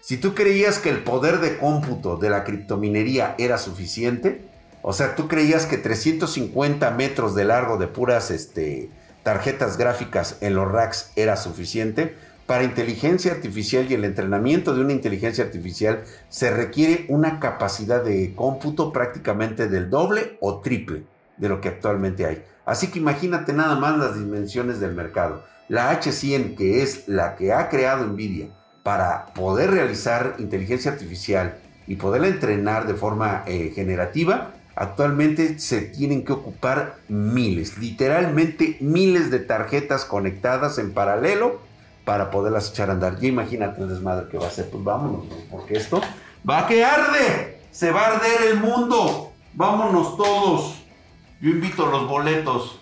Si 0.00 0.16
tú 0.16 0.34
creías 0.34 0.78
que 0.78 0.90
el 0.90 1.02
poder 1.02 1.40
de 1.40 1.58
cómputo 1.58 2.16
de 2.16 2.30
la 2.30 2.44
criptominería 2.44 3.34
era 3.36 3.58
suficiente, 3.58 4.48
o 4.82 4.92
sea, 4.92 5.16
tú 5.16 5.26
creías 5.26 5.66
que 5.66 5.76
350 5.76 6.90
metros 6.92 7.34
de 7.34 7.44
largo 7.44 7.78
de 7.78 7.88
puras 7.88 8.30
este, 8.30 8.90
tarjetas 9.24 9.76
gráficas 9.76 10.38
en 10.40 10.54
los 10.54 10.70
racks 10.70 11.10
era 11.16 11.36
suficiente, 11.36 12.16
para 12.48 12.64
inteligencia 12.64 13.32
artificial 13.32 13.90
y 13.90 13.94
el 13.94 14.06
entrenamiento 14.06 14.74
de 14.74 14.80
una 14.80 14.94
inteligencia 14.94 15.44
artificial 15.44 16.04
se 16.30 16.50
requiere 16.50 17.04
una 17.08 17.40
capacidad 17.40 18.02
de 18.02 18.34
cómputo 18.34 18.90
prácticamente 18.90 19.68
del 19.68 19.90
doble 19.90 20.38
o 20.40 20.60
triple 20.60 21.02
de 21.36 21.50
lo 21.50 21.60
que 21.60 21.68
actualmente 21.68 22.24
hay. 22.24 22.42
Así 22.64 22.86
que 22.86 23.00
imagínate 23.00 23.52
nada 23.52 23.74
más 23.74 23.98
las 23.98 24.14
dimensiones 24.14 24.80
del 24.80 24.94
mercado. 24.94 25.44
La 25.68 25.92
H100, 25.92 26.56
que 26.56 26.82
es 26.82 27.06
la 27.06 27.36
que 27.36 27.52
ha 27.52 27.68
creado 27.68 28.06
Nvidia 28.06 28.48
para 28.82 29.26
poder 29.34 29.70
realizar 29.70 30.36
inteligencia 30.38 30.90
artificial 30.90 31.58
y 31.86 31.96
poderla 31.96 32.28
entrenar 32.28 32.86
de 32.86 32.94
forma 32.94 33.42
eh, 33.46 33.72
generativa, 33.74 34.54
actualmente 34.74 35.58
se 35.58 35.82
tienen 35.82 36.24
que 36.24 36.32
ocupar 36.32 36.94
miles, 37.08 37.76
literalmente 37.76 38.78
miles 38.80 39.30
de 39.30 39.40
tarjetas 39.40 40.06
conectadas 40.06 40.78
en 40.78 40.94
paralelo 40.94 41.67
para 42.08 42.30
poderlas 42.30 42.70
echar 42.70 42.88
a 42.88 42.94
andar. 42.94 43.20
Ya 43.20 43.28
imagínate 43.28 43.82
el 43.82 43.88
desmadre 43.90 44.30
que 44.30 44.38
va 44.38 44.46
a 44.46 44.50
ser. 44.50 44.70
Pues 44.70 44.82
vámonos, 44.82 45.26
porque 45.50 45.74
esto 45.76 46.00
va 46.48 46.60
a 46.60 46.66
que 46.66 46.82
arde. 46.82 47.60
Se 47.70 47.90
va 47.90 48.00
a 48.00 48.16
arder 48.16 48.48
el 48.48 48.60
mundo. 48.60 49.30
Vámonos 49.52 50.16
todos. 50.16 50.76
Yo 51.38 51.50
invito 51.50 51.86
a 51.86 51.90
los 51.90 52.08
boletos. 52.08 52.80